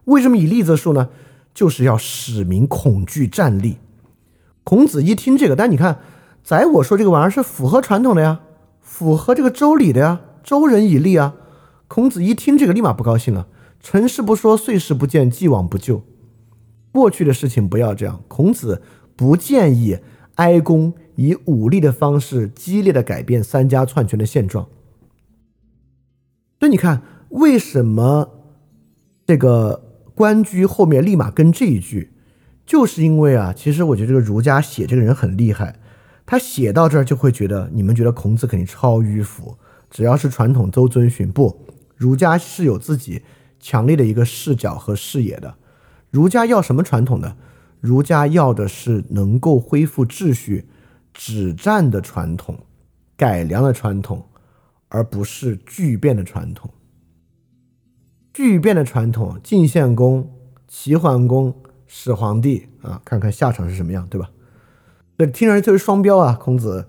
[0.05, 1.11] 为什么以栗子树呢？
[1.53, 3.77] 就是要使民恐惧战栗。
[4.65, 5.99] 孔子一听这个，但你看，
[6.43, 8.41] 宰我说这个玩意儿是符合传统的呀，
[8.81, 10.23] 符合这个周礼的呀。
[10.43, 11.35] 周人以立啊，
[11.89, 13.49] 孔子一听这个，立马不高兴了。
[13.81, 16.03] 成事不说，碎事不见，既往不咎。
[16.91, 18.23] 过去的事情不要这样。
[18.27, 18.83] 孔子
[19.15, 19.99] 不建议
[20.37, 24.67] 哀公以武力的方式激烈的改变三家篡权的现状。
[26.59, 28.31] 所以你看，为什么
[29.27, 32.13] 这个关雎后面立马跟这一句，
[32.65, 35.79] 就是因为啊，其实我觉得这个儒家写这个人很厉害，
[36.25, 39.57] 他写到这儿就会觉得，你们觉得孔子肯定超迂腐。
[39.91, 41.61] 只要是传统都遵循，不，
[41.97, 43.23] 儒家是有自己
[43.59, 45.57] 强烈的一个视角和视野的。
[46.11, 47.37] 儒家要什么传统呢？
[47.81, 50.69] 儒家要的是能够恢复秩序、
[51.13, 52.59] 止战的传统、
[53.17, 54.29] 改良的传统，
[54.89, 56.71] 而不是巨变的传统。
[58.33, 60.31] 巨变的传统，晋献公、
[60.69, 61.55] 齐桓公、
[61.87, 64.31] 始皇帝啊，看看下场是什么样，对吧？
[65.19, 66.87] 这听上去就是双标啊，孔子。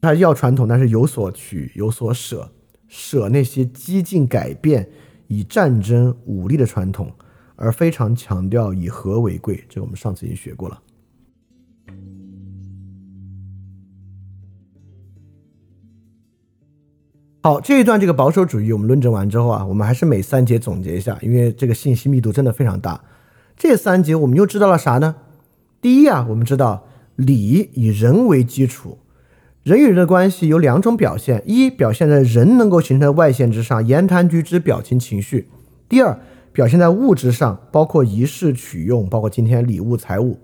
[0.00, 2.52] 他要传统，但是有所取，有所舍，
[2.88, 4.88] 舍那些激进改变、
[5.26, 7.12] 以战争武力的传统，
[7.56, 9.64] 而非常强调以和为贵。
[9.68, 10.80] 这我们上次已经学过了。
[17.42, 23.00] 好，这一段这个保守主义我们论证完之后啊，我们还是每三节总结一下，因为这个信息密度真的非常大。
[23.56, 25.14] 这三节我们又知道了啥呢？
[25.80, 28.98] 第一啊，我们知道礼以人为基础。
[29.66, 35.40] 人与人的关系有两种表现：一，表现在人能够形成外线之上，言谈举止、表情、情绪；
[35.88, 36.20] 第二，
[36.52, 40.38] 表现在物质上，包括仪式、取用，包括今天礼物、财物。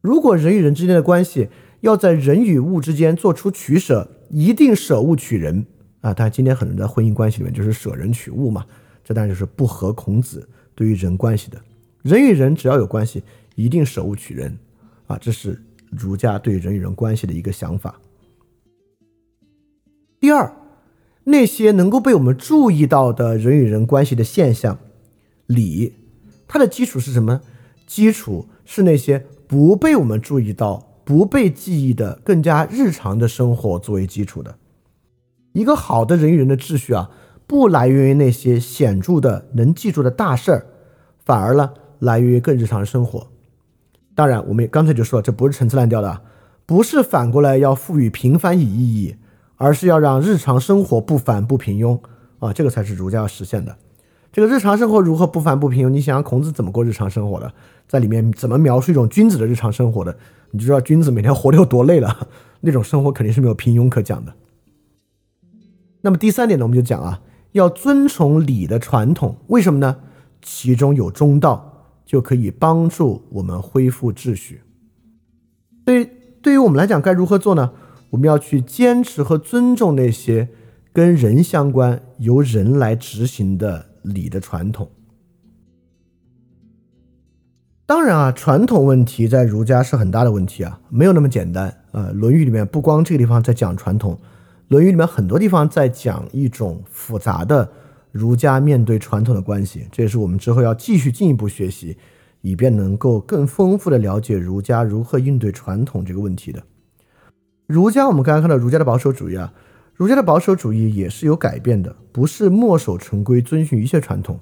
[0.00, 1.48] 如果人与人之间的关系
[1.82, 5.64] 要在人与物之间做出取舍，一定舍物取人
[6.00, 6.12] 啊！
[6.12, 8.66] 但今天很多人在婚姻关系里面就是舍人取物嘛，
[9.04, 11.58] 这当然就是不合孔子对于人关系的。
[12.02, 13.22] 人与人只要有关系，
[13.54, 14.58] 一定舍物取人
[15.06, 15.16] 啊！
[15.20, 15.56] 这是
[15.88, 17.94] 儒家对人与人关系的一个想法。
[20.20, 20.54] 第二，
[21.24, 24.78] 那些能够被我们注意到的人与人关系的现象，
[25.46, 25.94] 礼，
[26.46, 27.40] 它的基础是什么？
[27.86, 34.56] 基础是那些不被我们注意到、不被记忆的更加日常的生活作为基础的。
[35.52, 37.10] 一个好的人与人的秩序啊，
[37.46, 40.66] 不来源于那些显著的能记住的大事儿，
[41.24, 43.26] 反而呢，来源于更日常的生活。
[44.14, 46.20] 当然，我们刚才就说，这不是陈词滥调的，
[46.66, 49.16] 不是反过来要赋予平凡以意义。
[49.60, 52.00] 而是要让日常生活不凡不平庸
[52.38, 53.76] 啊，这个才是儒家要实现的。
[54.32, 55.90] 这个日常生活如何不凡不平庸？
[55.90, 57.52] 你想想孔子怎么过日常生活的，
[57.86, 60.16] 在里面怎么描述一种君子的日常生活的，
[60.50, 62.26] 你就知道君子每天活得有多累了。
[62.62, 64.32] 那种生活肯定是没有平庸可讲的。
[66.00, 67.20] 那么第三点呢，我们就讲啊，
[67.52, 69.98] 要遵从礼的传统，为什么呢？
[70.40, 74.62] 其中有中道，就可以帮助我们恢复秩序。
[75.84, 77.72] 对，对于我们来讲，该如何做呢？
[78.10, 80.48] 我们要去坚持和尊重那些
[80.92, 84.90] 跟人相关、由人来执行的礼的传统。
[87.86, 92.08] 当然啊，传统问题在儒家是很大的问题啊，没有那么简单啊。
[92.12, 94.14] 《论语》里面不光这个地方在讲传统，
[94.68, 97.68] 《论语》里面很多地方在讲一种复杂的
[98.12, 99.86] 儒家面对传统的关系。
[99.90, 101.96] 这也是我们之后要继续进一步学习，
[102.42, 106.62] 以便能够更丰富的了解儒家如何应对传统这个问题的。
[107.70, 109.54] 儒家，我们刚刚看到儒家的保守主义啊，
[109.94, 114.40] 儒家的保守主义也是有改变的，不是墨守成规，遵循一切传统。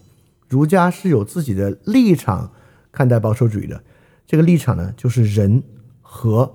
[0.49, 2.51] 儒家是有自己的立场
[2.91, 3.85] 看待保守主义的，
[4.27, 5.63] 这个立场呢，就是仁
[6.01, 6.51] 和，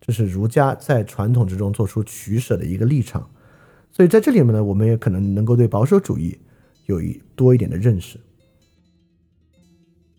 [0.00, 3.28] 这是儒家在传统之中做出取舍的一个立场。
[3.92, 6.38] 所以在这里面呢，我们也可能能够对保守主义
[6.86, 8.18] 有一多一点的认识。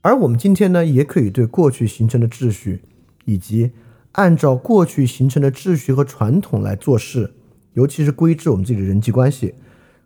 [0.04, 2.84] 而我们今天呢，也可以对过去形成的秩序
[3.26, 3.72] 以及。
[4.20, 7.36] 按照过去形成的秩序和传统来做事，
[7.72, 9.56] 尤其是规制我们自己的人际关系，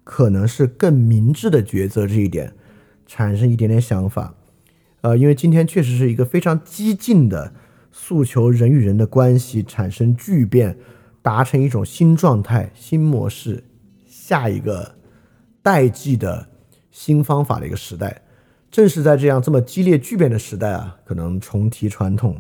[0.04, 2.06] 可能是更明智的抉择。
[2.06, 2.54] 这一点
[3.08, 4.36] 产生一点点想法，
[5.02, 7.56] 呃，因为今天确实是一个非常激进的
[7.92, 10.78] 诉求人与人的关系产生巨变，
[11.24, 13.64] 达成一种新状态、新模式，
[14.06, 14.94] 下一个
[15.64, 16.50] 代际的
[16.92, 18.22] 新方法的一个时代。
[18.70, 22.40] 正是在这样这么激烈巨变的时代啊，可能重提传统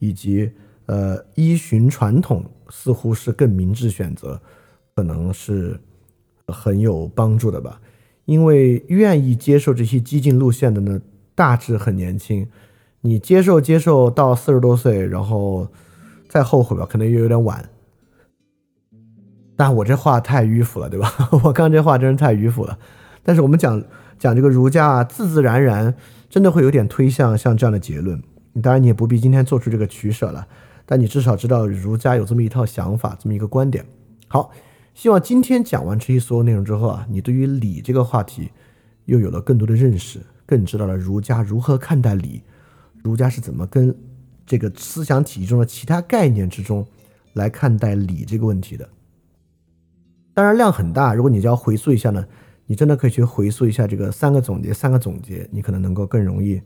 [0.00, 0.50] 以及
[0.86, 4.40] 呃依循传统，似乎是更明智选择，
[4.94, 5.78] 可能是
[6.48, 7.80] 很有帮助的吧。
[8.24, 11.00] 因为愿意接受这些激进路线的呢，
[11.34, 12.46] 大致很年轻。
[13.00, 15.66] 你接受接受到四十多岁，然后
[16.28, 17.68] 再后悔吧，可能又有点晚。
[19.56, 21.12] 但我这话太迂腐了，对吧？
[21.44, 22.78] 我刚这话真是太迂腐了。
[23.24, 23.82] 但是我们讲
[24.18, 25.94] 讲这个儒家啊，自自然然
[26.30, 28.22] 真的会有点推向像这样的结论。
[28.62, 30.46] 当然你也不必今天做出这个取舍了，
[30.86, 33.84] 但你至少知道儒家有这么一套想法，这么一个观点。
[34.28, 34.50] 好。
[34.94, 38.50] 希望今天讲完这些所有内容之后啊，你对于礼这个话题
[39.06, 42.42] 又有了更多的认识，更知道了儒家如何看待礼，
[43.02, 43.96] 儒家是怎么跟
[44.44, 46.86] 这个思想体系中的其他概念之中
[47.32, 48.86] 来看待礼这个问题的。
[50.34, 52.22] 当然量很大，如果你就要回溯一下呢，
[52.66, 56.60] 你真的可以去回溯一下这个三个总结，三个总结，你可能能够更容易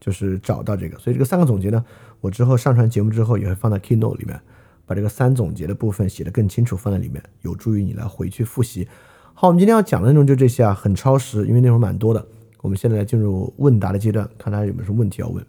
[0.00, 0.98] 就是找到这个。
[0.98, 1.84] 所以这个三个总结呢，
[2.20, 4.40] 我之后上传节目之后也会放在 Keynote 里面。
[4.88, 8.86] 把这个三总结的部分写得更清楚，放在里面，有助于你来回去复习。
[9.34, 12.24] 好，我们今天要讲的内容就这些啊，很超时，因为内容蛮多的。
[12.60, 15.44] 我们现在来进入问答的阶段，看大家有没有什么问题要问。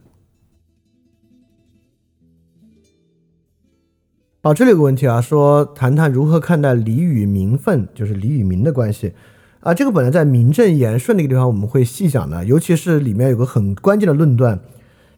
[4.41, 9.13] 好，这里有个问题啊，说谈谈如何看待礼与名分，就是礼与名的关系
[9.59, 9.71] 啊。
[9.71, 14.59] 这个本来在名正言顺那个地方我们会细讲的，尤其是里面有个很关键的论断，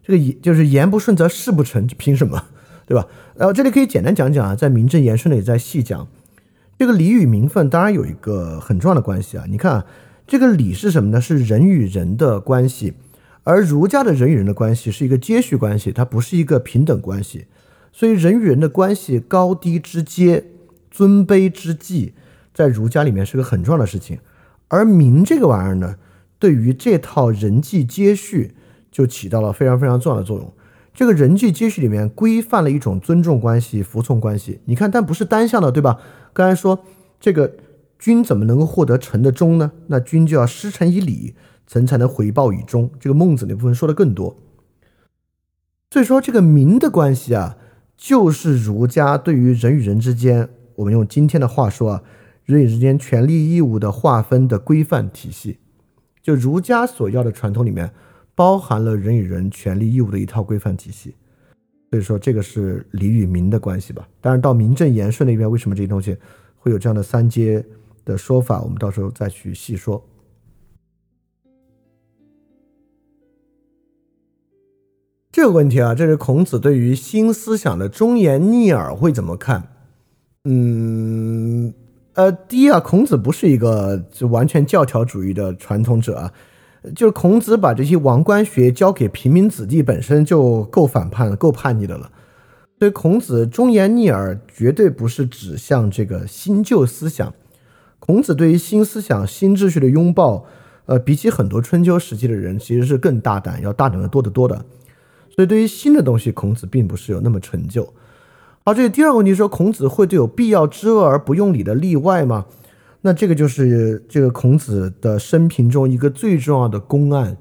[0.10, 2.46] 这个言就是言不顺则事不成，凭什么？
[2.88, 3.06] 对吧？
[3.36, 6.08] 然后这里可以简单讲讲啊，在名正言顺的也在细讲
[6.80, 9.46] 这个礼与名分，当然有一个很重要的关系啊。
[9.48, 9.86] 你看啊，
[10.26, 11.22] 这个礼是什么呢？
[11.22, 12.96] 是人与人的关系，
[13.44, 17.46] 而儒家的人与人的关系是一个接续关系，它不是一个平等关系。
[17.94, 20.46] 所以人与人的关系高低之阶、
[20.90, 22.14] 尊卑之际，
[22.52, 24.18] 在儒家里面是个很重要的事情。
[24.70, 25.98] 而名这个玩意儿呢，
[26.40, 28.56] 对于这套人际接续
[28.92, 30.54] 就起到了非常非常重要的作用。
[30.94, 34.60] 这个人际接续里面规范了一种尊重关系、服从关系。
[34.66, 35.98] 你看，但不是单向的，对吧？
[36.34, 36.84] 刚才说
[37.20, 37.56] 这个
[37.98, 39.72] 君怎么能够获得臣的忠呢？
[39.88, 41.36] 那君就要施臣以礼，
[41.66, 42.90] 臣才能回报以忠。
[43.00, 44.36] 这个孟子那部分说的更多。
[45.92, 47.56] 所以说，这个民的关系啊，
[47.96, 52.04] 就是儒家对于人与人之间，我们用今天的话说啊，
[52.44, 55.60] 人与之间权利义务的划分的规范体系，
[56.22, 57.94] 就儒家所要的传统里面。
[58.40, 61.14] 包含了人与人权利义务的一套规范体系，
[61.90, 64.08] 所以说这个是礼与民的关系吧。
[64.22, 66.16] 当然到名正言顺那边，为什么这些东西
[66.56, 67.62] 会有这样的三阶
[68.06, 70.02] 的说法，我们到时候再去细说。
[75.34, 79.68] 这个问题啊，这是孔子对于新思想的忠言逆耳会怎么看？
[80.46, 81.74] 嗯，
[82.14, 86.34] 呃，第一啊，孔子不是一个就完全教条主义的传统者啊。
[86.96, 92.12] 就是孔子把这些王官学交给平民子弟，本身就够反叛了，够叛逆的了。
[92.80, 97.34] 所以孔子忠言逆耳，绝对不是指向这个新旧思想。
[98.00, 100.46] 孔子对于新思想、新秩序的拥抱，
[100.86, 104.64] 呃，比起很多春秋时期的人，其实是更大胆，要大胆的多得多的。
[105.36, 107.94] 所以对于新的东西，孔子并不是有那么陈旧。
[108.64, 112.46] 好，这第二个问题说，孔子会对有必要知恶而不用礼的例外吗？
[113.02, 117.38] 那这个就是这个孔子的生平中一个最重要的公案，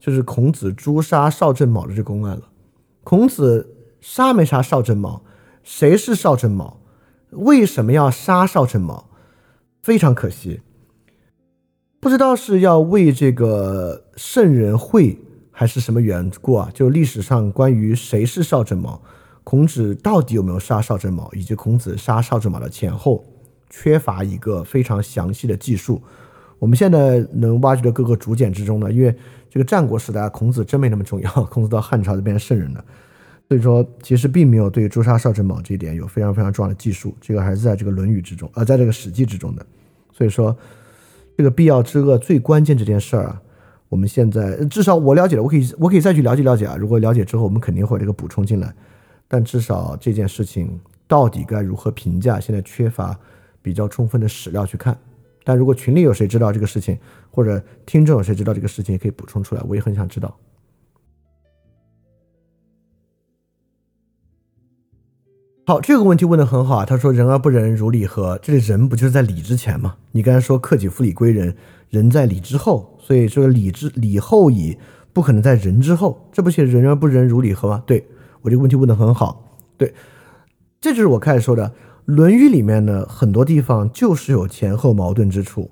[0.00, 2.48] 就是孔子诛杀邵正卯的这个公案了。
[3.04, 5.22] 孔子杀没杀邵正卯？
[5.62, 6.80] 谁是邵正卯？
[7.30, 9.10] 为什么要杀邵正卯？
[9.82, 10.60] 非常可惜，
[12.00, 15.18] 不知道是要为这个圣人讳，
[15.50, 16.70] 还是什么缘故啊？
[16.72, 19.02] 就历史上关于谁是邵正卯，
[19.44, 23.24] 孔子到底有没有杀邵正卯，以及孔子杀邵正卯的前后。
[23.72, 26.00] 缺乏一个非常详细的技术。
[26.58, 29.12] 我们现在能挖掘的各个竹简之中呢，因为
[29.50, 32.84] 这个战国时代孔子真没那么重要， 孔子到汉朝就变成圣人了，
[33.48, 37.16] 所以说其实并没有对诛杀邵正卯这一点有非常非常重要的技术。
[37.20, 39.66] 这个还是在这个《论语》之中，呃，在这个《史记》之中的。
[40.12, 40.56] 所以说，
[41.36, 43.42] 这个必要之恶最关键这件事儿啊，
[43.88, 46.76] 我们现在至少我了解了，我可以我可以再去了解了解啊。
[46.76, 48.72] 如果了解之后，我们肯定会这个补充进来。
[49.26, 53.18] 但至少这件事情到底该如何评价，现在缺乏。
[53.62, 54.98] 比较充分的史料去看，
[55.44, 56.98] 但如果群里有谁知道这个事情，
[57.30, 60.36] 或者听众有谁知道这个事情，也可以补充出来，我也很想知道。
[65.64, 69.96] 好，这个问题问的很好啊，他说“人而不仁，如礼何？”这里“人”不就是在礼之前吗？
[70.10, 71.54] 你刚才说“克己复礼，归仁”，
[71.88, 74.76] 人在礼之后，所以说“礼之礼后矣”，
[75.14, 77.82] 不可能在人之后，这不写“人而不仁，如礼何”吗？
[77.86, 78.04] 对
[78.40, 79.56] 我这个问题问的很好。
[79.78, 79.94] 对，
[80.80, 81.68] 这就是我开始说的，
[82.04, 85.70] 《论语》里面呢，很多地方就是有前后矛盾之处。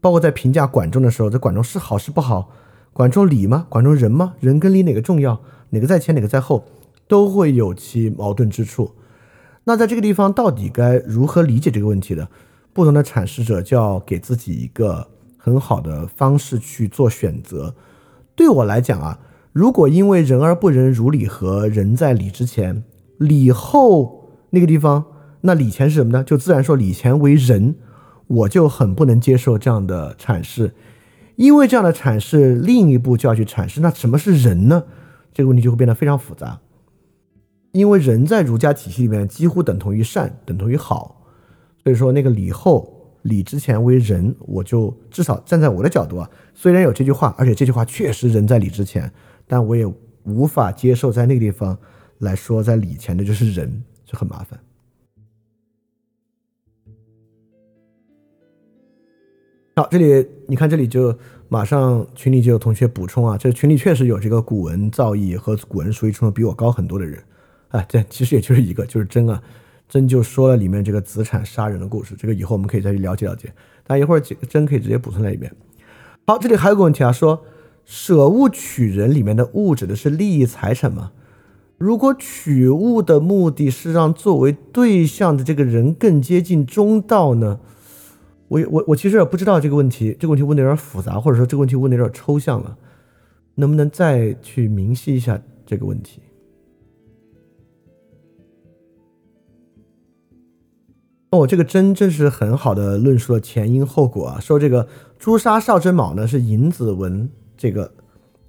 [0.00, 2.50] 包括在评价管仲的时候，这管仲是好是不好？
[2.92, 3.66] 管仲礼吗？
[3.68, 4.34] 管仲仁吗？
[4.40, 5.40] 仁跟礼哪个重要？
[5.70, 6.64] 哪个在前，哪个在后？
[7.06, 8.92] 都会有其矛盾之处。
[9.64, 12.28] 那在这个地方，到底该如何理解这个问题的？
[12.72, 15.06] 不同的阐释者就要给自己一个
[15.36, 17.74] 很好的方式去做选择。
[18.34, 19.18] 对我来讲啊，
[19.52, 22.82] 如果因为人而不仁，如礼和人在礼之前，
[23.18, 25.04] 礼后那个地方，
[25.42, 26.24] 那礼前是什么呢？
[26.24, 27.76] 就自然说礼前为人。
[28.28, 30.72] 我就很不能接受这样的阐释，
[31.36, 34.84] 因为这样的阐释，另一步就要去阐释，那什么是人呢？
[35.34, 36.58] 这个问题就会变得非常复杂。
[37.72, 41.20] 因为人在儒家体系里面几乎等同于善，等同于好，
[41.82, 49.12] 所以说那个礼后礼之前为人，我就至少站在我的角度啊，虽然有这句话，而且这句话确实人在礼之前，
[49.46, 49.84] 但我也
[50.22, 51.76] 无法接受在那个地方
[52.20, 54.58] 来说在礼前的就是人，就很麻烦。
[59.74, 61.16] 好，这里你看，这里就
[61.48, 67.18] 马上群里就有同学补充啊，这群里确实有这个古文造诣和古文书程度比我高很多的人，
[67.68, 69.42] 啊，这其实也就是一个，就是真啊，
[69.88, 73.50] 真就说了里面这个子产杀人的故事，这个以后我们可以再去了解了解，
[73.86, 75.50] 但一会儿真可以直接补充在里面。
[76.26, 77.42] 好，这里还有个问题啊，说
[77.86, 81.12] 舍物取人里面的物指的是利益财产吗？
[81.78, 87.58] 如果取物的目的是让作为对象的这个人更接近中道呢？
[88.52, 92.76] 我我我其实也不知道这个问题，这个问题问的有点复杂，或者说这个问题问的有点抽象了，
[93.54, 96.20] 能不能再去明晰一下这个问题？
[101.30, 104.38] 哦，这个真真是很好的论述了前因后果啊。
[104.38, 104.86] 说这个
[105.18, 107.26] 朱砂少真卯呢，是尹子文
[107.56, 107.90] 这个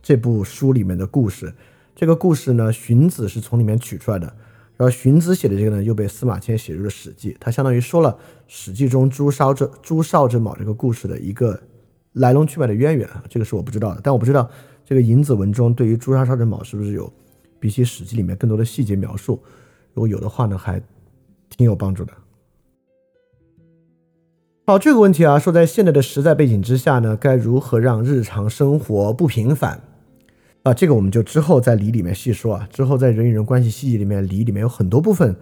[0.02, 1.54] 这部书里面的故事，
[1.96, 4.36] 这个故事呢，荀子是从里面取出来的。
[4.76, 8.12] 然后荀子写的这个呢，又被司马迁写入了《史记》，他相当于说了
[8.48, 11.60] 《史记》中朱烧这朱少之卯这个故事的一个
[12.14, 14.02] 来龙去脉的渊源啊，这个是我不知道的。
[14.04, 14.50] 但我不知道
[14.84, 17.12] 这个尹子文中对于朱杀少之卯是不是有
[17.60, 19.40] 比起《史记》里面更多的细节描述，
[19.94, 20.82] 如果有的话呢，还
[21.50, 22.12] 挺有帮助的。
[24.66, 29.80] 好，这个问题啊，说在现在的时代背景之下呢，该如何让日常生活不平凡？
[30.64, 32.68] 啊，这个我们就之后在礼里面细说啊。
[32.72, 35.36] 之后在人与人关系细节里面，礼里面有很多部分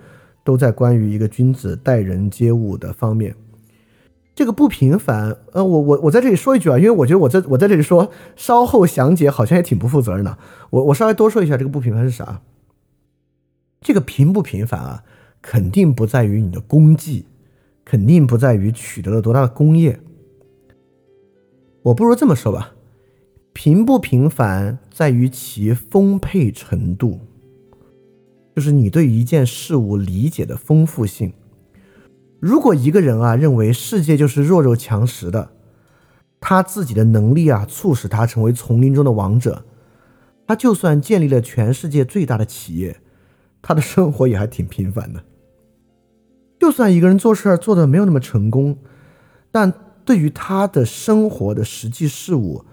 [0.44, 3.36] 都在关于一个君子待人接物的方面。
[4.34, 10.38] 这个不平凡，呃，我我我在这里说一句啊，因为我觉得我在我在这里说，稍后详解好像也挺不负责任的。
[10.72, 12.42] 我我稍微多说一下，这个不平凡是啥？
[13.82, 15.04] 这个平不平凡啊，
[15.42, 17.26] 肯定不在于你的功绩，
[17.86, 20.00] 肯定不在于取得了多大的功业。
[21.84, 22.74] 我不如这么说吧。
[23.54, 27.20] 平不平凡在于其丰沛程度，
[28.56, 31.34] 就是你对一件事物理解的丰富性。
[32.40, 35.52] 如果一个人啊认为世界就是弱肉强食的，
[36.40, 39.66] 他自己的能力啊促使他成为丛林中的王者，
[40.48, 43.02] 他就算建立了全世界最大的企业，
[43.62, 45.24] 他的生活也还挺平凡的。
[46.58, 48.78] 就算一个人做事儿做的没有那么成功，
[49.52, 49.74] 但
[50.06, 52.64] 对于他的生活的实际事物。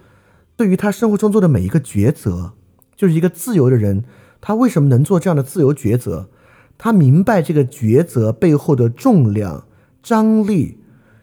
[0.58, 2.54] 对于他生活中做的每一个抉择，
[2.96, 4.02] 就是一个自由的人，
[4.40, 6.28] 他为什么能做这样的自由抉择？
[6.76, 9.68] 他明白这个抉择背后的重量、
[10.02, 10.80] 张力，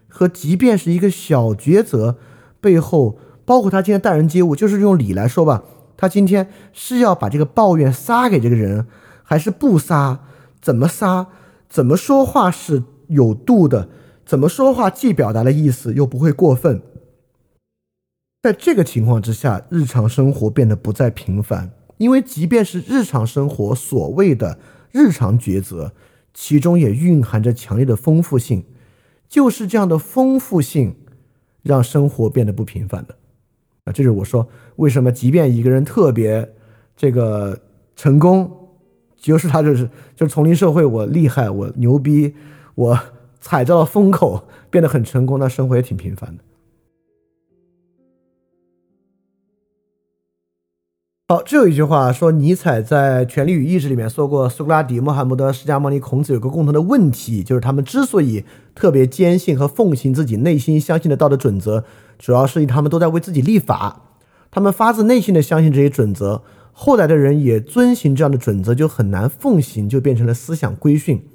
[0.07, 2.15] 和即便是一个小抉择
[2.61, 5.65] 背后，包括他今天待人接物，就是用理来说吧，
[5.97, 8.87] 他今天是要把这个抱怨撒给这个人，
[9.21, 10.21] 还是不撒？
[10.61, 11.27] 怎么撒？
[11.67, 13.89] 怎么说话是有度的？
[14.25, 16.81] 怎么说话既表达了意思，又不会过分？
[18.45, 24.59] 在这个情况之下，日常生活变得不再平凡，因为即便是日常生活所谓的
[24.91, 25.91] 日常抉择，
[26.31, 28.63] 其中也蕴含着强烈的丰富性。
[29.27, 30.95] 就是这样的丰富性，
[31.63, 33.15] 让生活变得不平凡的。
[33.85, 36.53] 啊，这是我说为什么，即便一个人特别
[36.95, 37.59] 这个
[37.95, 38.69] 成功，
[39.17, 42.35] 就是他就是就是丛林社会，我厉害，我牛逼，
[42.75, 42.99] 我
[43.41, 46.43] 踩着了风口，变得很成功，那生活也挺平凡的。
[51.27, 58.45] 好，这有一句话说，尼采在《权力与意志》里面说过，苏格拉底、穆罕默德、释迦牟尼、孔子有个共同的问题，就是他们之所以
[58.75, 61.83] 特别坚信和奉行自己内心相信的道德准则，
[62.19, 64.03] 主要是因为他们都在为自己立法，
[64.51, 71.25] 他们发自内心的相信这些准则，后来的人也遵循这样的准则，就很难奉行，就变成了思想规训。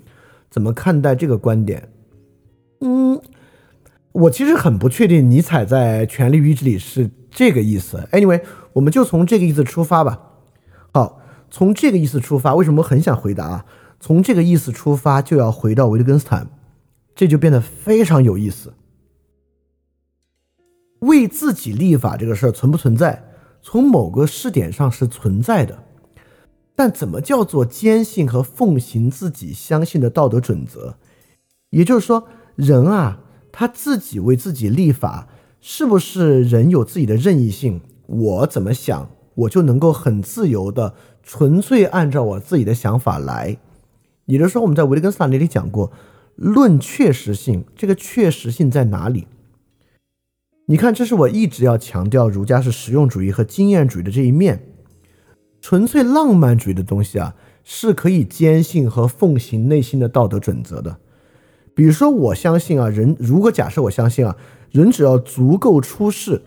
[0.49, 1.88] 怎么看待这个观点？
[2.80, 3.20] 嗯，
[4.12, 8.09] 我其实很不确定尼采在《权力与意志》里是这个意思。
[8.12, 8.41] Anyway。
[8.75, 10.21] 我们就从这个意思出发吧。
[10.93, 13.66] 好，从这个意思出发，为什么很想回答啊？
[13.99, 16.49] 从这个意思出发，就要回到维特根斯坦，
[17.14, 18.73] 这就变得非常有意思。
[21.01, 23.25] 为自己立法这个事儿存不存在？
[23.62, 25.83] 从某个视点上是存在的，
[26.75, 30.97] 但怎么叫做坚信和奉行自己相信的道德准则？
[31.68, 33.21] 也就是说，人啊，
[33.53, 35.29] 他自己为自己立法，
[35.61, 37.83] 是不是人有自己的任意性？
[38.11, 43.57] 我怎么想，我就能够很自由的、纯粹按照我自己的想法来？
[44.27, 45.93] 也就是说，我们在维特根斯坦那里讲过，
[46.35, 49.27] 论确实性，这个确实性在哪里？
[50.67, 54.67] 你看，这是我一直要强调，儒家是实用主义和经验主义的这一面。
[55.61, 60.97] 纯粹浪漫主义的东西啊，是可以坚信和奉行内心的道德准则的。
[61.75, 64.37] 比如说，我相信啊，人如果假设我相信啊，
[64.71, 66.41] 人只要足够出世，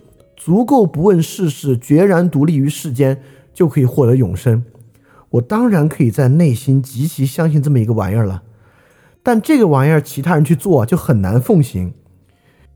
[0.43, 3.21] 足够不问世事，决然独立于世间，
[3.53, 4.65] 就可以获得永生。
[5.29, 8.43] 我当然可以在内心极其相信这么一个玩意儿了。
[9.21, 11.93] 但这个玩意儿，其他人去做就很难奉行，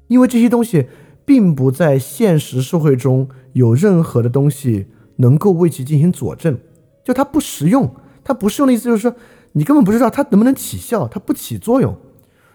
[0.07, 0.88] 因为这些东西。
[1.28, 4.86] 并不在现实社会中有任何的东西
[5.18, 6.57] 能够为其进行佐证，
[7.03, 7.93] 就它不实用。
[8.24, 9.13] 它不实用的意思就是说，
[9.51, 11.97] 你根本不知道它能不能起效，它不起作用。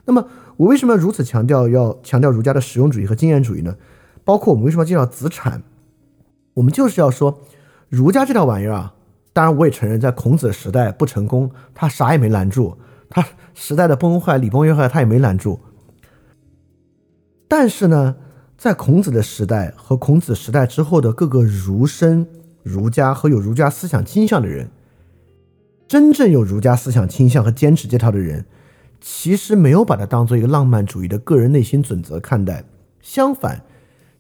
[0.07, 3.77] 那么，我为什么要如此强调要强调儒家的实用主义和经验主义呢？
[4.25, 5.63] 包括我们为什么要介绍子产？
[6.55, 7.41] 我们就是要说，
[7.89, 8.95] 儒家这套玩意儿啊，
[9.33, 12.77] 当然我也承认，在孔子时代不成功，他啥也没拦住，
[13.09, 15.61] 他时代的崩坏，礼崩乐坏，他也没拦住。
[17.49, 18.17] 但是呢？
[18.59, 22.25] 在孔子的时代和孔子时代之后的各个儒生、
[22.63, 24.71] 儒家和有儒家思想倾向的人，
[25.89, 28.45] 真正有儒家思想倾向和坚持这套的人，
[29.01, 32.63] 其实没有把它当做一个浪漫主义的个人内心准则看待。
[33.01, 33.65] 相反，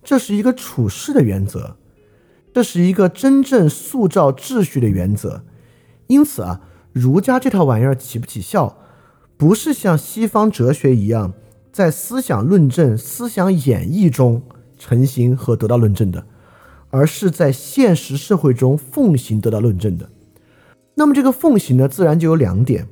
[0.02, 1.76] 这是一个处事的原则，
[2.52, 5.44] 这是一个真正塑造秩序的原则。
[6.08, 6.60] 因此啊，
[6.92, 8.78] 儒家这套玩意儿起不起效，
[9.36, 11.34] 不是像西方哲学一样。
[11.72, 14.42] 在思想论证、思想演绎中
[14.76, 16.26] 成型和得到论证的，
[16.90, 20.10] 而是在现实社会中奉行得到论证的。
[20.96, 22.86] 那么这个奉行呢，自然就有两点：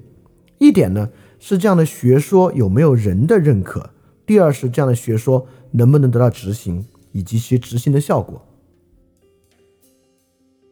[0.57, 3.91] 一点呢是这样的学说有没有人的认可；
[4.24, 8.45] 第二是这样的学说能不能得到执行以及其执行的效果。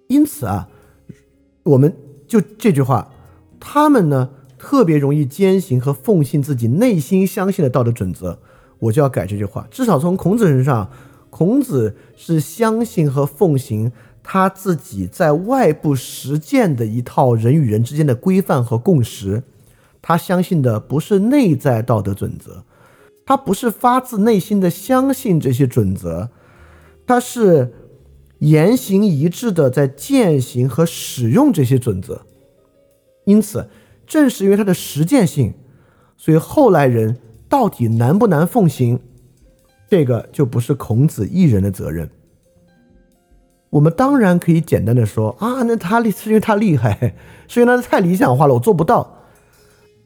[0.08, 0.68] 因此啊，
[1.62, 1.94] 我们
[2.26, 3.12] 就这句话，
[3.58, 4.30] 他们呢。
[4.60, 8.40] 特别容易坚信和奉行自己内心相信的道德准则，
[8.80, 9.68] 我就要改这句话。
[9.70, 10.90] 至少从孔子身上，
[11.30, 19.44] 孔子是相信和奉行他自己在外部实践的一套人与人之间的规范和共识。
[20.02, 22.64] 他相信的不是内在道德准则，
[23.28, 26.30] 他不是发自内心的相信这些准则，
[27.06, 27.74] 他是
[28.38, 32.22] 言行一致的在践行和使用这些准则。
[33.26, 33.68] 因此。
[34.06, 35.52] 正是因为它的实践性，
[36.16, 38.98] 所以后来人到底难不难奉行，
[39.86, 42.08] 这个就不是孔子一人的责任。
[43.68, 47.16] 我们当然可以简单的说啊，那他厉是因为他厉害，
[47.48, 49.26] 是因为他太理想化了，我做不到。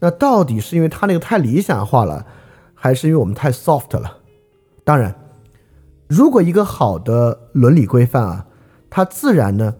[0.01, 2.27] 那到底是因为他那个太理想化了，
[2.83, 4.17] 还是因为我们太 soft 了？
[4.83, 5.15] 当然，
[6.09, 8.47] 如果一个好的伦理规范啊，
[8.91, 9.77] 它自然呢，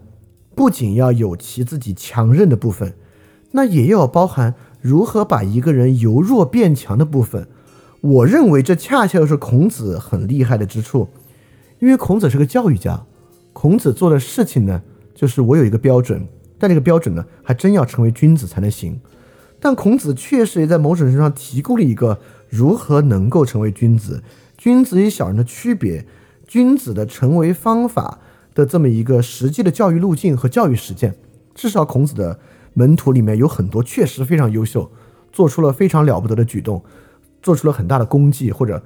[0.55, 2.93] 不仅要有其自己强韧的部分。
[3.51, 7.49] 那也要包含如何把一个人由弱变强的部分。
[7.99, 11.09] 我认为这恰恰又是孔子很厉害的之处，
[11.79, 13.05] 因为孔子是个教育家。
[13.51, 14.81] 孔子做的事情呢，
[15.13, 16.25] 就是我有一个标准，
[16.57, 18.97] 但这个标准呢，还真要成为君子才能行。
[19.59, 22.17] 但孔子确实也在某种程度上提供了一个
[22.53, 24.23] 如何能够成为君子、
[24.57, 26.05] 君子与小人的区别、
[26.47, 28.19] 君子的成为方法
[28.53, 31.15] 的这么一个实际的教育路径和教育实践。
[31.53, 32.39] 至少孔子的。
[32.75, 34.89] 门徒里面有很多确实非常优秀，
[35.31, 36.83] 做出了非常了不得的举动，
[37.39, 38.81] 做出了很大的功绩或者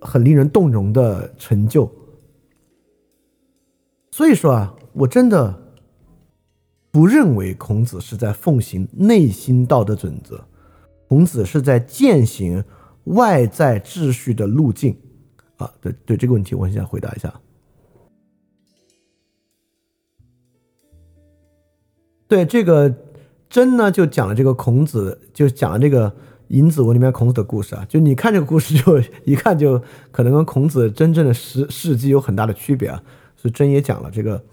[0.00, 1.88] 很令人动容的成就。
[4.10, 5.56] 所以说啊，我真的
[6.90, 10.44] 不认为孔子是在奉行内心道德准则，
[11.06, 12.64] 孔子是在践行
[13.08, 14.96] 外在秩序的路径。
[15.56, 17.32] 啊，对对，这个问题我很想回答一下。
[22.26, 22.94] 对这个。
[23.50, 26.10] 真呢，就讲了这个孔子，就讲了这个
[26.48, 27.82] 《尹子文》里面孔子的故事啊。
[27.88, 33.02] 就你看这个故事，就一看就可能跟孔子真正的事事迹有很大的区别啊。
[33.38, 34.44] 所以真也讲了这个，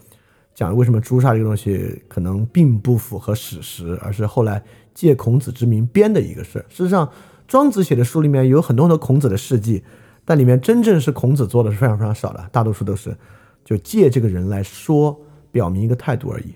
[0.54, 4.64] 讲为什么诛杀这个东西可能并不符合史实，而是后来
[4.94, 6.64] 借孔子之名编的一个事儿。
[6.70, 7.06] 事实上，
[7.46, 9.82] 庄子写的书里面有很多很多孔子的事迹
[10.24, 13.16] 但里面真正是孔子做的是非常非常少的大多数都是
[13.64, 15.20] 就借这个人来说
[15.50, 16.54] 表明一个态度而已。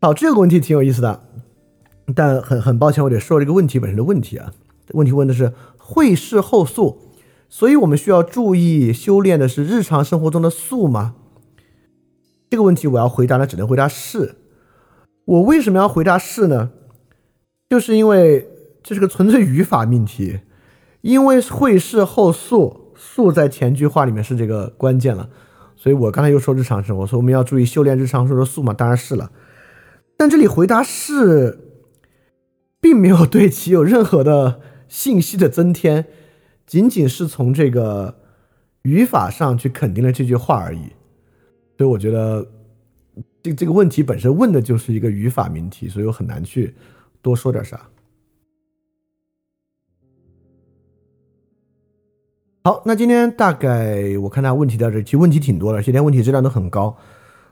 [0.00, 1.24] 好这个问题挺有意思的
[2.14, 4.52] 但很很抱歉我得说这个问题本身的问题啊。
[4.92, 7.00] 问题问的是会事后素
[7.48, 11.14] 所以我们需要注意修炼的是日常生活中的素吗？
[12.50, 14.36] 这个问题我要回答的只能回答是。
[15.24, 16.70] 我为什么要回答是呢？
[17.70, 18.46] 就是因为
[18.82, 20.40] 这是个纯粹语法命题，
[21.00, 25.30] 因为会事后素，素在前句话里面是这个关键了，
[25.76, 29.32] 所以我刚才又说日常生活，说我们要注意修炼日常生活的素嘛，当然是了。
[30.16, 31.58] 但这里回答是，
[32.80, 36.04] 并没有对其有任何的信息的增添，
[36.66, 38.20] 仅仅是从这个
[38.82, 40.92] 语法上去肯定了这句话而已。
[41.76, 42.46] 所以我觉得，
[43.44, 46.74] 这这个问题本身问的就是一个语法命题，所以我很难去
[47.20, 47.78] 多说点啥。
[52.62, 56.96] 好，那今天大概我看大家问题到这，其实问题挺多的，今天问题质量都很高。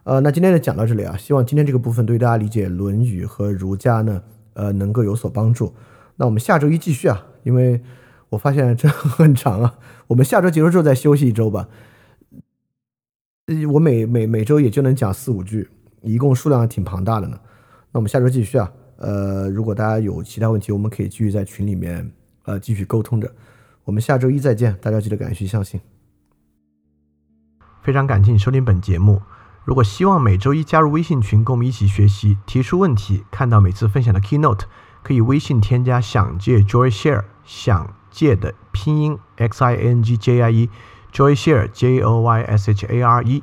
[0.04, 4.22] 呃，那今天就讲到这里啊，希望今天这个部分对大家理解《论语》和儒家呢，
[4.54, 5.74] 呃，能够有所帮助。
[6.16, 7.82] 那我们下周一继续啊，因为
[8.30, 11.68] 我发现这很长啊，我们下周结束之后再休息一周吧。
[13.70, 15.68] 我每每每周也就能讲四五句，
[16.02, 17.38] 一共数量还挺庞大的呢。
[17.92, 22.12] 那我们下周继续啊，呃，如果大家有其他问题，我们可以继续在群里面
[22.44, 23.30] 呃继续沟通着。
[23.84, 25.80] 我们下周一再见，大家记得感谢相信。
[27.82, 29.20] 非常感谢你收听本节目。
[29.64, 34.62] 如果希望每周一加入微信群，跟我们一起学习，提出问题，看到每次分享的 keynote，
[35.02, 42.86] 可以微信添加“想借 Joy Share”，想借的拼音 x i n g j i e，Joy Share j o y s h
[42.86, 43.42] a r e，